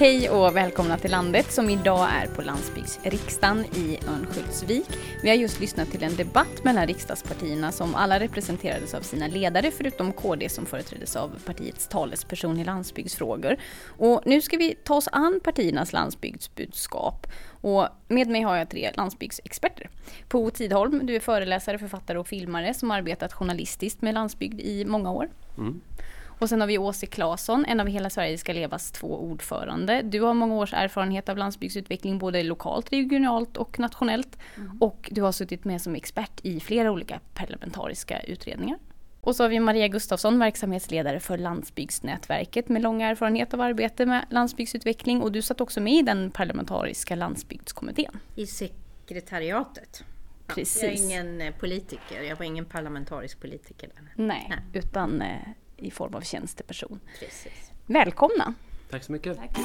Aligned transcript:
Hej 0.00 0.30
och 0.30 0.56
välkomna 0.56 0.98
till 0.98 1.10
landet 1.10 1.52
som 1.52 1.70
idag 1.70 2.08
är 2.10 2.26
på 2.26 2.42
landsbygdsriksdagen 2.42 3.64
i 3.64 3.98
Örnsköldsvik. 4.08 4.86
Vi 5.22 5.28
har 5.28 5.36
just 5.36 5.60
lyssnat 5.60 5.90
till 5.90 6.02
en 6.02 6.16
debatt 6.16 6.64
mellan 6.64 6.86
riksdagspartierna 6.86 7.72
som 7.72 7.94
alla 7.94 8.20
representerades 8.20 8.94
av 8.94 9.00
sina 9.00 9.26
ledare 9.26 9.70
förutom 9.70 10.12
KD 10.12 10.48
som 10.48 10.66
företräddes 10.66 11.16
av 11.16 11.30
partiets 11.46 11.88
talesperson 11.88 12.58
i 12.58 12.64
landsbygdsfrågor. 12.64 13.56
Och 13.98 14.22
nu 14.24 14.40
ska 14.40 14.56
vi 14.56 14.74
ta 14.84 14.94
oss 14.94 15.08
an 15.12 15.40
partiernas 15.44 15.92
landsbygdsbudskap. 15.92 17.26
Och 17.60 17.88
med 18.08 18.28
mig 18.28 18.42
har 18.42 18.56
jag 18.56 18.70
tre 18.70 18.90
landsbygdsexperter. 18.94 19.90
Po 20.28 20.50
Tidholm, 20.50 21.06
du 21.06 21.16
är 21.16 21.20
föreläsare, 21.20 21.78
författare 21.78 22.18
och 22.18 22.26
filmare 22.26 22.74
som 22.74 22.90
arbetat 22.90 23.32
journalistiskt 23.32 24.02
med 24.02 24.14
landsbygd 24.14 24.60
i 24.60 24.84
många 24.84 25.12
år. 25.12 25.30
Mm. 25.58 25.80
Och 26.40 26.48
sen 26.48 26.60
har 26.60 26.68
vi 26.68 26.78
Åse 26.78 27.06
Claesson, 27.06 27.64
en 27.64 27.80
av 27.80 27.86
Hela 27.86 28.10
Sverige 28.10 28.38
ska 28.38 28.52
levas 28.52 28.90
två 28.90 29.20
ordförande. 29.20 30.02
Du 30.02 30.20
har 30.20 30.34
många 30.34 30.54
års 30.54 30.72
erfarenhet 30.74 31.28
av 31.28 31.38
landsbygdsutveckling 31.38 32.18
både 32.18 32.42
lokalt, 32.42 32.92
regionalt 32.92 33.56
och 33.56 33.78
nationellt. 33.78 34.38
Mm. 34.56 34.78
Och 34.82 35.08
du 35.12 35.22
har 35.22 35.32
suttit 35.32 35.64
med 35.64 35.82
som 35.82 35.94
expert 35.94 36.40
i 36.42 36.60
flera 36.60 36.90
olika 36.90 37.20
parlamentariska 37.34 38.20
utredningar. 38.20 38.78
Och 39.20 39.36
så 39.36 39.44
har 39.44 39.48
vi 39.48 39.60
Maria 39.60 39.88
Gustafsson, 39.88 40.38
verksamhetsledare 40.38 41.20
för 41.20 41.38
Landsbygdsnätverket 41.38 42.68
med 42.68 42.82
lång 42.82 43.02
erfarenhet 43.02 43.54
av 43.54 43.60
arbete 43.60 44.06
med 44.06 44.26
landsbygdsutveckling 44.30 45.22
och 45.22 45.32
du 45.32 45.42
satt 45.42 45.60
också 45.60 45.80
med 45.80 45.92
i 45.92 46.02
den 46.02 46.30
parlamentariska 46.30 47.14
landsbygdskommittén. 47.14 48.18
I 48.36 48.46
sekretariatet. 48.46 50.04
Precis. 50.46 50.82
jag 50.82 50.92
är 50.92 51.04
ingen 51.04 51.40
eh, 51.40 51.54
politiker, 51.54 52.22
jag 52.22 52.36
var 52.36 52.44
ingen 52.44 52.64
parlamentarisk 52.64 53.40
politiker. 53.40 53.90
Nej, 54.14 54.46
Nej. 54.48 54.58
utan 54.72 55.22
eh, 55.22 55.36
i 55.80 55.90
form 55.90 56.14
av 56.14 56.20
tjänsteperson. 56.20 57.00
Precis. 57.18 57.72
Välkomna! 57.86 58.54
Tack 58.90 59.04
så 59.04 59.12
mycket! 59.12 59.36
Tack. 59.36 59.58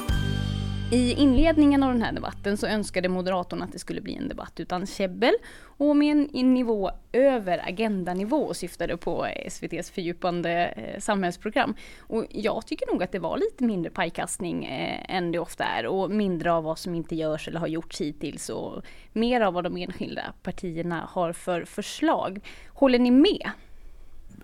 I 0.92 1.12
inledningen 1.12 1.82
av 1.82 1.92
den 1.92 2.02
här 2.02 2.12
debatten 2.12 2.56
så 2.56 2.66
önskade 2.66 3.08
Moderaterna 3.08 3.64
att 3.64 3.72
det 3.72 3.78
skulle 3.78 4.00
bli 4.00 4.14
en 4.14 4.28
debatt 4.28 4.60
utan 4.60 4.86
käbbel 4.86 5.34
och 5.62 5.96
med 5.96 6.28
en 6.32 6.54
nivå 6.54 6.90
över 7.12 7.68
agendanivå 7.68 8.54
syftade 8.54 8.96
på 8.96 9.26
SVTs 9.26 9.90
fördjupande 9.90 10.50
eh, 10.66 11.00
samhällsprogram. 11.00 11.74
Och 11.98 12.26
jag 12.30 12.66
tycker 12.66 12.92
nog 12.92 13.02
att 13.02 13.12
det 13.12 13.18
var 13.18 13.38
lite 13.38 13.64
mindre 13.64 13.90
pajkastning 13.90 14.64
eh, 14.64 15.16
än 15.16 15.32
det 15.32 15.38
ofta 15.38 15.64
är 15.64 15.86
och 15.86 16.10
mindre 16.10 16.52
av 16.52 16.64
vad 16.64 16.78
som 16.78 16.94
inte 16.94 17.16
görs 17.16 17.48
eller 17.48 17.60
har 17.60 17.66
gjorts 17.66 18.00
hittills 18.00 18.48
och 18.48 18.82
mer 19.12 19.40
av 19.40 19.54
vad 19.54 19.64
de 19.64 19.76
enskilda 19.76 20.22
partierna 20.42 21.08
har 21.12 21.32
för 21.32 21.64
förslag. 21.64 22.40
Håller 22.68 22.98
ni 22.98 23.10
med? 23.10 23.50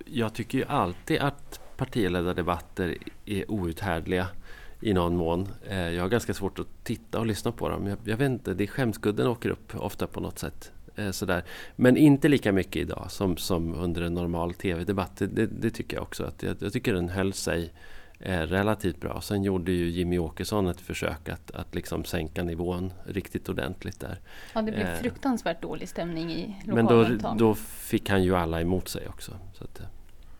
Jag 0.04 0.34
tycker 0.34 0.58
ju 0.58 0.64
alltid 0.64 1.20
att 1.20 1.61
partiledardebatter 1.76 2.96
är 3.24 3.50
outhärdliga 3.50 4.28
i 4.80 4.92
någon 4.94 5.16
mån. 5.16 5.48
Eh, 5.68 5.90
jag 5.90 6.02
har 6.02 6.08
ganska 6.08 6.34
svårt 6.34 6.58
att 6.58 6.84
titta 6.84 7.18
och 7.18 7.26
lyssna 7.26 7.52
på 7.52 7.68
dem. 7.68 7.86
Jag, 7.86 7.98
jag 8.04 8.16
vet 8.16 8.30
inte, 8.30 8.54
det 8.54 8.64
är 8.64 8.68
skämskudden 8.68 9.26
åker 9.26 9.50
upp 9.50 9.72
ofta 9.76 10.06
på 10.06 10.20
något 10.20 10.38
sätt. 10.38 10.72
Eh, 10.96 11.10
sådär. 11.10 11.44
Men 11.76 11.96
inte 11.96 12.28
lika 12.28 12.52
mycket 12.52 12.76
idag 12.76 13.06
som, 13.10 13.36
som 13.36 13.74
under 13.74 14.02
en 14.02 14.14
normal 14.14 14.54
tv-debatt. 14.54 15.16
Det, 15.16 15.46
det, 15.46 15.70
tycker 15.70 15.96
jag 15.96 16.02
också. 16.02 16.24
Att 16.24 16.42
jag, 16.42 16.56
jag 16.60 16.72
tycker 16.72 16.94
den 16.94 17.08
höll 17.08 17.32
sig 17.32 17.72
eh, 18.20 18.40
relativt 18.40 19.00
bra. 19.00 19.20
Sen 19.20 19.42
gjorde 19.42 19.72
ju 19.72 19.90
Jimmy 19.90 20.18
Åkesson 20.18 20.66
ett 20.66 20.80
försök 20.80 21.28
att, 21.28 21.50
att 21.50 21.74
liksom 21.74 22.04
sänka 22.04 22.42
nivån 22.42 22.92
riktigt 23.06 23.48
ordentligt 23.48 24.00
där. 24.00 24.20
Ja, 24.54 24.62
det 24.62 24.72
blev 24.72 24.96
fruktansvärt 24.96 25.62
dålig 25.62 25.88
stämning 25.88 26.32
i 26.32 26.56
lokalen. 26.64 27.18
Men 27.18 27.18
då, 27.18 27.34
då 27.38 27.54
fick 27.54 28.10
han 28.10 28.22
ju 28.22 28.36
alla 28.36 28.60
emot 28.60 28.88
sig 28.88 29.08
också. 29.08 29.32
Så 29.52 29.64
att, 29.64 29.82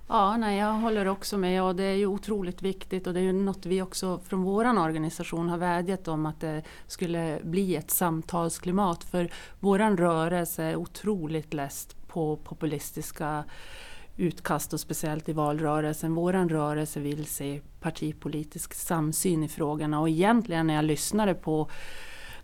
Ja, 0.09 0.37
nej, 0.37 0.59
jag 0.59 0.73
håller 0.73 1.09
också 1.09 1.39
med. 1.39 1.63
Och 1.63 1.77
det 1.77 1.85
är 1.85 1.95
ju 1.95 2.07
otroligt 2.07 2.63
viktigt. 2.63 3.07
Och 3.07 3.15
det 3.15 3.21
är 3.21 3.25
ju 3.25 3.33
något 3.33 3.67
vi 3.67 3.83
också 3.83 4.19
från 4.19 4.43
vår 4.43 4.79
organisation 4.79 5.49
har 5.49 5.59
vädjat 5.59 6.09
om 6.09 6.27
att 6.27 6.41
det 6.41 6.63
skulle 6.87 7.41
bli 7.43 7.77
ett 7.77 7.91
samtalsklimat. 7.91 9.05
För 9.05 9.33
våran 9.61 9.97
rörelse 9.97 10.63
är 10.63 10.77
otroligt 10.77 11.55
läst 11.55 12.09
på 12.09 12.37
populistiska 12.37 13.45
utkast 14.17 14.73
och 14.73 14.81
speciellt 14.81 15.29
i 15.29 15.33
valrörelsen. 15.33 16.15
Våran 16.15 16.49
rörelse 16.49 17.01
vill 17.01 17.27
se 17.27 17.61
partipolitisk 17.81 18.75
samsyn 18.75 19.43
i 19.43 19.49
frågorna. 19.49 20.01
Och 20.01 20.09
egentligen 20.09 20.67
när 20.67 20.75
jag 20.75 20.85
lyssnade 20.85 21.35
på 21.35 21.71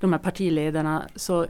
de 0.01 0.13
här 0.13 0.21
partiledarna 0.21 1.09
så 1.17 1.47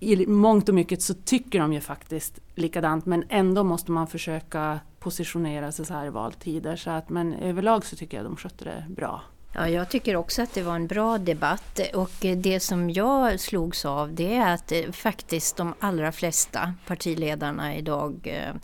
i 0.00 0.26
mångt 0.26 0.68
och 0.68 0.74
mycket 0.74 1.02
så 1.02 1.14
tycker 1.14 1.60
de 1.60 1.72
ju 1.72 1.80
faktiskt 1.80 2.38
likadant. 2.54 3.06
Men 3.06 3.24
ändå 3.28 3.64
måste 3.64 3.90
man 3.92 4.06
försöka 4.06 4.80
positionera 5.02 5.72
sig 5.72 5.86
så 5.86 5.94
här 5.94 6.06
i 6.06 6.10
valtider. 6.10 6.76
Så 6.76 6.90
att, 6.90 7.08
men 7.08 7.34
överlag 7.34 7.84
så 7.84 7.96
tycker 7.96 8.16
jag 8.16 8.26
de 8.26 8.36
skötte 8.36 8.64
det 8.64 8.84
bra. 8.88 9.22
Ja, 9.54 9.68
jag 9.68 9.88
tycker 9.88 10.16
också 10.16 10.42
att 10.42 10.54
det 10.54 10.62
var 10.62 10.74
en 10.74 10.86
bra 10.86 11.18
debatt 11.18 11.80
och 11.94 12.10
det 12.36 12.60
som 12.60 12.90
jag 12.90 13.40
slogs 13.40 13.84
av 13.84 14.14
det 14.14 14.36
är 14.36 14.54
att 14.54 14.72
eh, 14.72 14.90
faktiskt 14.92 15.56
de 15.56 15.74
allra 15.80 16.12
flesta 16.12 16.74
partiledarna 16.86 17.76
idag 17.76 18.14
eh, 18.24 18.54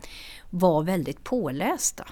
var 0.49 0.83
väldigt 0.83 1.23
pålästa 1.23 2.05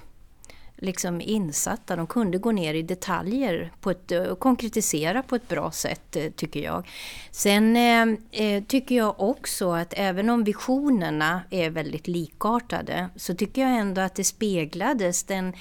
liksom 0.77 1.21
insatta. 1.21 1.95
De 1.95 2.07
kunde 2.07 2.37
gå 2.37 2.51
ner 2.51 2.73
i 2.73 2.81
detaljer 2.81 3.71
på 3.81 3.91
ett, 3.91 4.11
eh, 4.11 4.23
och 4.23 4.39
konkretisera 4.39 5.23
på 5.23 5.35
ett 5.35 5.47
bra 5.47 5.71
sätt 5.71 6.15
eh, 6.15 6.31
tycker 6.35 6.59
jag. 6.59 6.87
Sen 7.31 7.75
eh, 7.75 8.17
eh, 8.45 8.63
tycker 8.63 8.95
jag 8.95 9.19
också 9.19 9.71
att 9.71 9.93
även 9.97 10.29
om 10.29 10.43
visionerna 10.43 11.41
är 11.49 11.69
väldigt 11.69 12.07
likartade 12.07 13.09
så 13.15 13.35
tycker 13.35 13.61
jag 13.61 13.71
ändå 13.71 14.01
att 14.01 14.15
det 14.15 14.23
speglades 14.23 15.23
den 15.23 15.53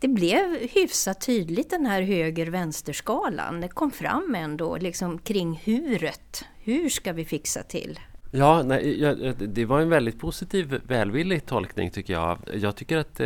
det 0.00 0.08
blev 0.08 0.58
hyfsat 0.72 1.20
tydligt 1.20 1.70
den 1.70 1.86
här 1.86 2.02
höger-vänster-skalan. 2.02 3.60
Det 3.60 3.68
kom 3.68 3.90
fram 3.90 4.34
ändå 4.34 4.76
liksom 4.76 5.18
kring 5.18 5.60
huret. 5.64 6.44
Hur 6.58 6.88
ska 6.88 7.12
vi 7.12 7.24
fixa 7.24 7.62
till 7.62 8.00
Ja, 8.30 8.62
nej, 8.62 9.34
det 9.38 9.64
var 9.64 9.80
en 9.80 9.88
väldigt 9.88 10.18
positiv, 10.18 10.80
välvillig 10.86 11.46
tolkning 11.46 11.90
tycker 11.90 12.12
jag. 12.12 12.38
Jag 12.54 12.76
tycker 12.76 12.96
att 12.96 13.20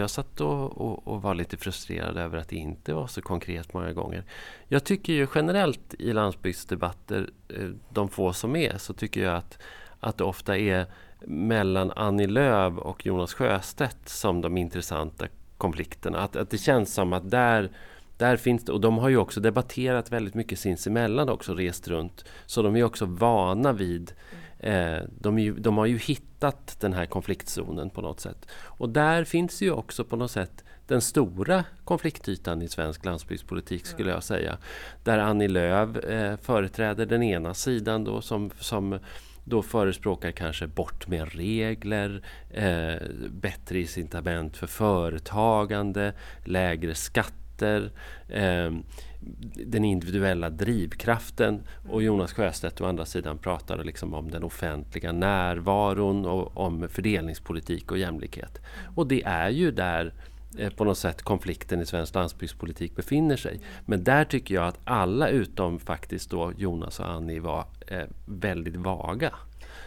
jag 0.00 0.10
satt 0.10 0.40
och, 0.40 0.80
och, 0.80 1.08
och, 1.08 1.22
var 1.22 1.34
lite 1.34 1.56
frustrerad 1.56 2.16
över 2.16 2.38
att 2.38 2.48
det 2.48 2.56
inte 2.56 2.94
var 2.94 3.06
så 3.06 3.22
konkret 3.22 3.74
många 3.74 3.92
gånger. 3.92 4.24
Jag 4.68 4.84
tycker 4.84 5.12
ju 5.12 5.26
generellt 5.34 5.94
i 5.98 6.12
landsbygdsdebatter, 6.12 7.30
eh, 7.48 7.68
de 7.90 8.08
få 8.08 8.32
som 8.32 8.56
är, 8.56 8.78
så 8.78 8.92
tycker 8.92 9.22
jag 9.22 9.36
att, 9.36 9.58
att 10.00 10.18
det 10.18 10.24
ofta 10.24 10.58
är 10.58 10.86
mellan 11.20 11.92
Annie 11.96 12.26
Lööf 12.26 12.78
och 12.78 13.06
Jonas 13.06 13.34
Sjöstedt 13.34 14.08
som 14.08 14.40
de 14.40 14.56
intressanta 14.56 15.26
konflikterna. 15.58 16.18
Att, 16.18 16.36
att 16.36 16.50
det 16.50 16.58
känns 16.58 16.94
som 16.94 17.12
att 17.12 17.30
där 17.30 17.70
där 18.18 18.36
finns 18.36 18.64
det, 18.64 18.72
och 18.72 18.80
de 18.80 18.98
har 18.98 19.08
ju 19.08 19.16
också 19.16 19.40
debatterat 19.40 20.12
väldigt 20.12 20.34
mycket 20.34 20.58
sinsemellan 20.58 21.28
också, 21.28 21.54
rest 21.54 21.88
runt. 21.88 22.24
Så 22.46 22.62
de 22.62 22.76
är 22.76 22.84
också 22.84 23.06
vana 23.06 23.72
vid 23.72 24.12
de, 25.18 25.38
ju, 25.38 25.54
de, 25.54 25.78
har 25.78 25.86
ju 25.86 25.98
hittat 25.98 26.76
den 26.80 26.92
här 26.92 27.06
konfliktzonen 27.06 27.90
på 27.90 28.00
något 28.00 28.20
sätt. 28.20 28.48
Och 28.52 28.88
där 28.88 29.24
finns 29.24 29.62
ju 29.62 29.70
också 29.70 30.04
på 30.04 30.16
något 30.16 30.30
sätt 30.30 30.64
den 30.86 31.00
stora 31.00 31.64
konfliktytan 31.84 32.62
i 32.62 32.68
svensk 32.68 33.04
landsbygdspolitik 33.04 33.86
skulle 33.86 34.10
jag 34.10 34.22
säga. 34.22 34.58
Där 35.04 35.18
Annie 35.18 35.48
Lööf 35.48 35.96
eh, 35.96 36.36
företräder 36.36 37.06
den 37.06 37.22
ena 37.22 37.54
sidan 37.54 38.04
då 38.04 38.20
som, 38.20 38.50
som 38.60 38.98
då 39.44 39.62
förespråkar 39.62 40.30
kanske 40.30 40.66
bort 40.66 41.08
med 41.08 41.34
regler, 41.34 42.22
eh, 42.50 43.08
bättre 43.30 43.80
incitament 43.80 44.56
för 44.56 44.66
företagande, 44.66 46.12
lägre 46.44 46.94
skatter. 46.94 47.90
Eh, 48.28 48.70
den 49.66 49.84
individuella 49.84 50.50
drivkraften 50.50 51.62
och 51.88 52.02
Jonas 52.02 52.32
Sjöstedt 52.32 52.80
å 52.80 52.84
andra 52.86 53.04
sidan 53.04 53.38
pratar 53.38 53.84
liksom 53.84 54.14
om 54.14 54.30
den 54.30 54.44
offentliga 54.44 55.12
närvaron 55.12 56.26
och 56.26 56.56
om 56.56 56.88
fördelningspolitik 56.88 57.92
och 57.92 57.98
jämlikhet. 57.98 58.60
Och 58.94 59.06
det 59.06 59.22
är 59.22 59.50
ju 59.50 59.70
där 59.70 60.14
eh, 60.58 60.70
på 60.70 60.84
något 60.84 60.98
sätt 60.98 61.22
konflikten 61.22 61.80
i 61.80 61.86
svensk 61.86 62.14
landsbygdspolitik 62.14 62.96
befinner 62.96 63.36
sig. 63.36 63.60
Men 63.86 64.04
där 64.04 64.24
tycker 64.24 64.54
jag 64.54 64.66
att 64.66 64.78
alla 64.84 65.28
utom 65.28 65.78
faktiskt 65.78 66.30
då 66.30 66.52
Jonas 66.56 67.00
och 67.00 67.10
Annie 67.10 67.40
var 67.40 67.64
eh, 67.86 68.04
väldigt 68.26 68.76
vaga. 68.76 69.34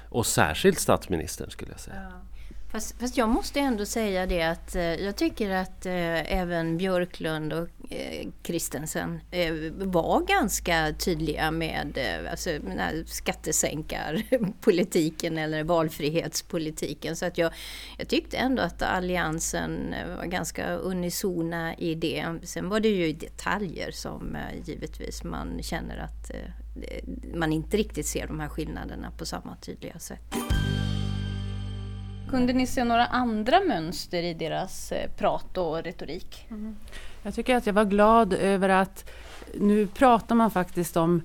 Och 0.09 0.25
särskilt 0.25 0.79
statsministern 0.79 1.49
skulle 1.49 1.71
jag 1.71 1.79
säga. 1.79 2.07
Ja. 2.09 2.38
Fast, 2.71 2.99
fast, 2.99 3.17
jag 3.17 3.29
måste 3.29 3.59
ändå 3.59 3.85
säga 3.85 4.25
det 4.25 4.43
att 4.43 4.75
eh, 4.75 4.83
jag 4.83 5.15
tycker 5.15 5.49
att 5.49 5.85
eh, 5.85 6.39
även 6.39 6.77
Björklund 6.77 7.53
och 7.53 7.67
eh, 7.89 8.27
Kristensen 8.41 9.19
eh, 9.31 9.53
var 9.71 10.21
ganska 10.21 10.93
tydliga 10.93 11.51
med 11.51 11.97
eh, 11.97 12.31
alltså, 12.31 12.49
skattesänkarpolitiken 13.05 15.37
eller 15.37 15.63
valfrihetspolitiken. 15.63 17.15
Så 17.15 17.25
att 17.25 17.37
jag, 17.37 17.53
jag 17.97 18.07
tyckte 18.07 18.37
ändå 18.37 18.61
att 18.61 18.81
Alliansen 18.81 19.93
eh, 19.93 20.15
var 20.15 20.25
ganska 20.25 20.75
unisona 20.75 21.75
i 21.75 21.95
det. 21.95 22.25
Sen 22.43 22.69
var 22.69 22.79
det 22.79 22.89
ju 22.89 23.13
detaljer 23.13 23.91
som 23.91 24.35
eh, 24.35 24.41
givetvis 24.65 25.23
man 25.23 25.63
känner 25.63 25.97
att 25.97 26.31
eh, 26.31 26.37
man 27.35 27.53
inte 27.53 27.77
riktigt 27.77 28.07
ser 28.07 28.27
de 28.27 28.39
här 28.39 28.49
skillnaderna 28.49 29.11
på 29.11 29.25
samma 29.25 29.55
tydliga 29.55 29.99
sätt. 29.99 30.35
Kunde 32.29 32.53
ni 32.53 32.67
se 32.67 32.83
några 32.83 33.05
andra 33.05 33.59
mönster 33.59 34.23
i 34.23 34.33
deras 34.33 34.91
eh, 34.91 35.09
prat 35.17 35.57
och 35.57 35.83
retorik? 35.83 36.45
Mm. 36.49 36.75
Jag 37.23 37.33
tycker 37.33 37.55
att 37.55 37.65
jag 37.65 37.73
var 37.73 37.85
glad 37.85 38.33
över 38.33 38.69
att 38.69 39.09
nu 39.53 39.87
pratar 39.87 40.35
man 40.35 40.51
faktiskt 40.51 40.97
om 40.97 41.21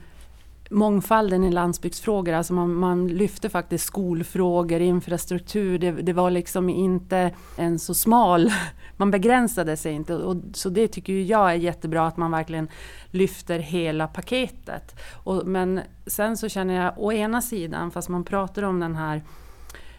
mångfalden 0.70 1.44
i 1.44 1.50
landsbygdsfrågor. 1.50 2.32
Alltså 2.32 2.52
man, 2.52 2.74
man 2.74 3.08
lyfte 3.08 3.48
faktiskt 3.48 3.84
skolfrågor, 3.84 4.80
infrastruktur. 4.80 5.78
Det, 5.78 5.90
det, 5.90 6.12
var 6.12 6.30
liksom 6.30 6.68
inte 6.68 7.30
en 7.56 7.78
så 7.78 7.94
smal... 7.94 8.52
Man 8.96 9.10
begränsade 9.10 9.76
sig 9.76 9.92
inte. 9.92 10.14
Och, 10.14 10.36
så 10.52 10.68
det 10.68 10.88
tycker 10.88 11.12
jag 11.12 11.50
är 11.50 11.54
jättebra 11.54 12.06
att 12.06 12.16
man 12.16 12.30
verkligen 12.30 12.68
lyfter 13.10 13.58
hela 13.58 14.06
paketet. 14.06 15.00
Och, 15.24 15.46
men 15.46 15.80
sen 16.06 16.36
så 16.36 16.48
känner 16.48 16.74
jag 16.84 16.92
å 16.96 17.12
ena 17.12 17.42
sidan, 17.42 17.90
fast 17.90 18.08
man 18.08 18.24
pratar 18.24 18.62
om 18.62 18.80
den 18.80 18.96
här 18.96 19.22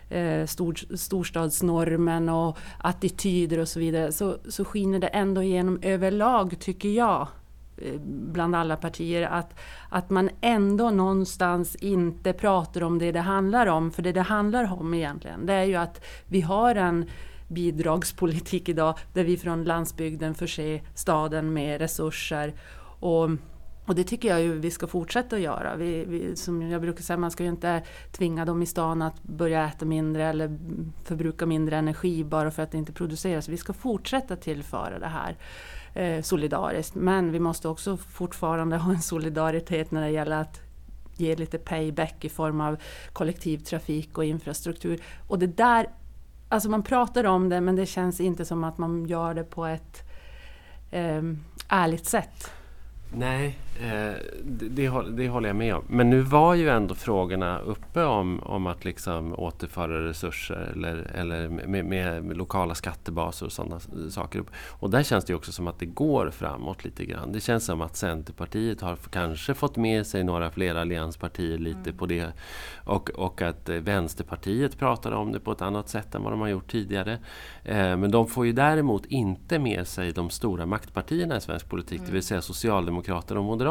eh, 0.09 0.45
stor, 0.45 0.95
storstadsnormen 0.95 2.29
och 2.29 2.57
attityder 2.77 3.59
och 3.59 3.67
så 3.67 3.79
vidare, 3.79 4.11
så, 4.11 4.37
så 4.49 4.65
skiner 4.65 4.99
det 4.99 5.07
ändå 5.07 5.43
igenom 5.43 5.79
överlag, 5.81 6.59
tycker 6.59 6.89
jag, 6.89 7.27
eh, 7.77 7.99
bland 8.05 8.55
alla 8.55 8.75
partier 8.75 9.21
att, 9.21 9.59
att 9.89 10.09
man 10.09 10.29
ändå 10.41 10.89
någonstans 10.89 11.75
inte 11.75 12.33
pratar 12.33 12.83
om 12.83 12.99
det 12.99 13.11
det 13.11 13.19
handlar 13.19 13.67
om. 13.67 13.91
För 13.91 14.01
det 14.01 14.11
det 14.11 14.21
handlar 14.21 14.73
om 14.73 14.93
egentligen, 14.93 15.45
det 15.45 15.53
är 15.53 15.63
ju 15.63 15.75
att 15.75 16.03
vi 16.27 16.41
har 16.41 16.75
en 16.75 17.05
bidragspolitik 17.47 18.69
idag 18.69 18.97
där 19.13 19.23
vi 19.23 19.37
från 19.37 19.63
landsbygden 19.63 20.35
förser 20.35 20.81
staden 20.95 21.53
med 21.53 21.81
resurser. 21.81 22.53
Och 22.99 23.29
och 23.85 23.95
det 23.95 24.03
tycker 24.03 24.29
jag 24.29 24.41
ju 24.41 24.59
vi 24.59 24.71
ska 24.71 24.87
fortsätta 24.87 25.35
att 25.35 25.41
göra. 25.41 25.75
Vi, 25.75 26.05
vi, 26.05 26.35
som 26.35 26.61
jag 26.61 26.81
brukar 26.81 27.03
säga, 27.03 27.17
man 27.17 27.31
ska 27.31 27.43
ju 27.43 27.49
inte 27.49 27.83
tvinga 28.11 28.45
dem 28.45 28.61
i 28.61 28.65
stan 28.65 29.01
att 29.01 29.23
börja 29.23 29.67
äta 29.67 29.85
mindre 29.85 30.25
eller 30.25 30.57
förbruka 31.03 31.45
mindre 31.45 31.77
energi 31.77 32.23
bara 32.23 32.51
för 32.51 32.63
att 32.63 32.71
det 32.71 32.77
inte 32.77 32.93
produceras. 32.93 33.49
Vi 33.49 33.57
ska 33.57 33.73
fortsätta 33.73 34.35
tillföra 34.35 34.99
det 34.99 35.07
här 35.07 35.37
eh, 35.93 36.21
solidariskt. 36.21 36.95
Men 36.95 37.31
vi 37.31 37.39
måste 37.39 37.67
också 37.67 37.97
fortfarande 37.97 38.77
ha 38.77 38.91
en 38.91 39.01
solidaritet 39.01 39.91
när 39.91 40.01
det 40.01 40.09
gäller 40.09 40.37
att 40.37 40.61
ge 41.17 41.35
lite 41.35 41.57
payback 41.57 42.25
i 42.25 42.29
form 42.29 42.61
av 42.61 42.77
kollektivtrafik 43.13 44.17
och 44.17 44.25
infrastruktur. 44.25 45.01
Och 45.27 45.39
det 45.39 45.57
där, 45.57 45.89
alltså 46.49 46.69
man 46.69 46.83
pratar 46.83 47.23
om 47.23 47.49
det 47.49 47.61
men 47.61 47.75
det 47.75 47.85
känns 47.85 48.19
inte 48.19 48.45
som 48.45 48.63
att 48.63 48.77
man 48.77 49.05
gör 49.05 49.33
det 49.33 49.43
på 49.43 49.65
ett 49.65 50.03
eh, 50.91 51.21
ärligt 51.67 52.05
sätt. 52.05 52.51
Nej, 53.13 53.57
eh, 53.79 54.13
det, 54.43 54.89
det, 55.17 55.29
håller 55.29 55.49
jag 55.49 55.55
med 55.55 55.75
om. 55.75 55.83
Men 55.87 56.09
nu 56.09 56.21
var 56.21 56.53
ju 56.53 56.69
ändå 56.69 56.95
frågorna 56.95 57.59
uppe 57.59 58.03
om, 58.03 58.39
om 58.39 58.67
att 58.67 58.85
liksom 58.85 59.39
återföra 59.39 60.07
resurser 60.07 60.71
eller, 60.75 61.11
eller 61.15 61.49
med, 61.49 61.85
med, 61.85 62.37
lokala 62.37 62.75
skattebaser 62.75 63.45
och 63.45 63.51
sådana 63.51 63.79
saker. 64.09 64.43
Och 64.79 64.89
där 64.89 65.03
känns 65.03 65.25
det 65.25 65.35
också 65.35 65.51
som 65.51 65.67
att 65.67 65.79
det 65.79 65.85
går 65.85 66.29
framåt 66.29 66.83
lite 66.83 67.05
grann. 67.05 67.31
Det 67.31 67.39
känns 67.39 67.65
som 67.65 67.81
att 67.81 67.95
Centerpartiet 67.95 68.81
har 68.81 68.95
kanske 68.95 69.53
fått 69.53 69.75
med 69.77 70.07
sig 70.07 70.23
några 70.23 70.51
fler 70.51 70.75
allianspartier 70.75 71.57
lite 71.57 71.89
mm. 71.89 71.97
på 71.97 72.05
det. 72.05 72.27
Och, 72.83 73.09
och 73.09 73.41
att 73.41 73.69
eh, 73.69 73.75
Vänsterpartiet 73.75 74.79
pratar 74.79 75.11
om 75.11 75.31
det 75.31 75.39
på 75.39 75.51
ett 75.51 75.61
annat 75.61 75.89
sätt 75.89 76.15
än 76.15 76.23
vad 76.23 76.33
de 76.33 76.41
har 76.41 76.47
gjort 76.47 76.71
tidigare. 76.71 77.19
Eh, 77.63 77.97
men 77.97 78.11
de 78.11 78.27
får 78.27 78.45
ju 78.45 78.51
däremot 78.51 79.05
inte 79.05 79.59
med 79.59 79.87
sig 79.87 80.11
de 80.11 80.29
stora 80.29 80.65
maktpartierna 80.65 81.37
i 81.37 81.41
svensk 81.41 81.69
politik, 81.69 81.97
mm. 81.97 82.05
det 82.05 82.13
vill 82.13 82.23
säga 82.23 82.41
Socialdemokraterna 82.41 83.39
och 83.39 83.45
Moderaterna. 83.45 83.64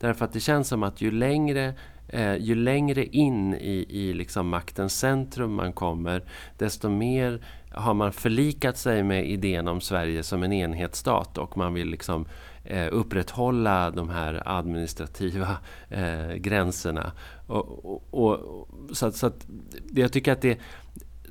Därför 0.00 0.24
att 0.24 0.32
det 0.32 0.40
känns 0.40 0.68
som 0.68 0.82
att 0.82 1.00
ju 1.00 1.10
längre 1.10 1.74
eh, 2.08 2.36
ju 2.36 2.54
längre 2.54 3.04
in 3.04 3.54
i, 3.54 3.86
i 3.88 4.12
liksom 4.12 4.48
maktens 4.48 4.98
centrum 4.98 5.54
man 5.54 5.72
kommer, 5.72 6.22
desto 6.58 6.88
mer 6.88 7.40
har 7.70 7.94
man 7.94 8.12
förlikat 8.12 8.78
sig 8.78 9.02
med 9.02 9.30
idén 9.30 9.68
om 9.68 9.80
Sverige 9.80 10.22
som 10.22 10.42
en 10.42 10.52
enhetsstat 10.52 11.38
och 11.38 11.56
man 11.56 11.74
vill 11.74 11.88
liksom 11.88 12.26
eh, 12.64 12.88
upprätthålla 12.92 13.90
de 13.90 14.08
här 14.10 14.42
administrativa 14.46 15.56
eh, 15.88 16.34
gränserna. 16.34 17.12
Och, 17.46 17.84
och, 17.84 18.02
och, 18.10 18.68
så, 18.96 19.12
så 19.12 19.26
att, 19.26 19.46
jag 19.94 20.12
tycker 20.12 20.32
att 20.32 20.42
det, 20.42 20.58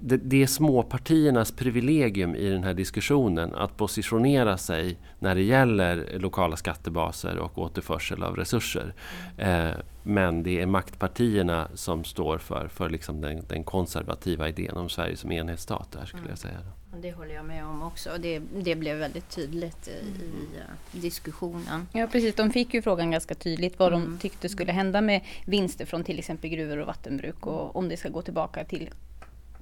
det, 0.05 0.17
det 0.17 0.43
är 0.43 0.47
småpartiernas 0.47 1.51
privilegium 1.51 2.35
i 2.35 2.49
den 2.49 2.63
här 2.63 2.73
diskussionen 2.73 3.55
att 3.55 3.77
positionera 3.77 4.57
sig 4.57 4.97
när 5.19 5.35
det 5.35 5.41
gäller 5.41 6.19
lokala 6.19 6.55
skattebaser 6.57 7.37
och 7.37 7.57
återförsel 7.57 8.23
av 8.23 8.35
resurser. 8.35 8.93
Eh, 9.37 9.69
men 10.03 10.43
det 10.43 10.61
är 10.61 10.65
maktpartierna 10.65 11.67
som 11.73 12.03
står 12.03 12.37
för, 12.37 12.67
för 12.67 12.89
liksom 12.89 13.21
den, 13.21 13.45
den 13.47 13.63
konservativa 13.63 14.49
idén 14.49 14.77
om 14.77 14.89
Sverige 14.89 15.17
som 15.17 15.31
enhetsstat. 15.31 15.91
Där, 15.91 16.05
skulle 16.05 16.29
jag 16.29 16.37
säga. 16.37 16.59
Det 17.01 17.11
håller 17.11 17.35
jag 17.35 17.45
med 17.45 17.65
om 17.65 17.83
också. 17.83 18.09
Det, 18.19 18.41
det 18.53 18.75
blev 18.75 18.97
väldigt 18.97 19.29
tydligt 19.29 19.87
i, 19.87 19.91
i 19.91 20.29
uh, 20.57 21.01
diskussionen. 21.01 21.87
Ja 21.91 22.07
precis, 22.11 22.35
de 22.35 22.51
fick 22.51 22.73
ju 22.73 22.81
frågan 22.81 23.11
ganska 23.11 23.35
tydligt 23.35 23.79
vad 23.79 23.93
mm. 23.93 24.05
de 24.05 24.17
tyckte 24.17 24.49
skulle 24.49 24.71
hända 24.71 25.01
med 25.01 25.21
vinster 25.45 25.85
från 25.85 26.03
till 26.03 26.19
exempel 26.19 26.49
gruvor 26.49 26.77
och 26.77 26.87
vattenbruk 26.87 27.47
och 27.47 27.75
om 27.75 27.89
det 27.89 27.97
ska 27.97 28.09
gå 28.09 28.21
tillbaka 28.21 28.63
till 28.63 28.89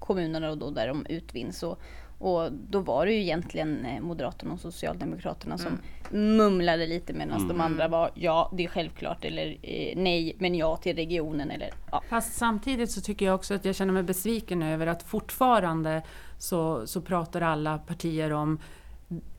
kommunerna 0.04 0.50
och 0.52 0.58
då 0.58 0.70
där 0.70 0.88
de 0.88 1.06
utvinns. 1.10 1.64
Och, 1.64 1.82
och 2.20 2.52
då 2.52 2.80
var 2.80 3.06
det 3.06 3.12
ju 3.12 3.22
egentligen 3.22 3.86
eh, 3.86 4.02
Moderaterna 4.02 4.54
och 4.54 4.60
Socialdemokraterna 4.60 5.58
som 5.58 5.80
mm. 6.12 6.38
mumlade 6.38 6.88
lite 6.88 7.14
medan 7.14 7.38
mm. 7.38 7.48
de 7.48 7.62
andra 7.62 7.88
var 7.88 8.12
ja, 8.14 8.52
det 8.54 8.64
är 8.64 8.68
självklart 8.68 9.26
eller 9.26 9.58
eh, 9.62 9.98
nej, 9.98 10.36
men 10.40 10.56
ja 10.56 10.78
till 10.78 10.96
regionen. 10.96 11.52
Eller, 11.52 11.70
ja. 11.92 12.04
Fast 12.10 12.34
samtidigt 12.34 12.92
så 12.92 13.02
tycker 13.02 13.26
jag 13.26 13.36
också 13.36 13.54
att 13.54 13.66
jag 13.66 13.76
känner 13.76 13.94
mig 13.94 14.04
besviken 14.04 14.64
över 14.64 14.88
att 14.88 15.04
fortfarande 15.04 16.02
så, 16.38 16.88
så 16.88 17.02
pratar 17.02 17.42
alla 17.42 17.78
partier 17.78 18.34
om 18.34 18.60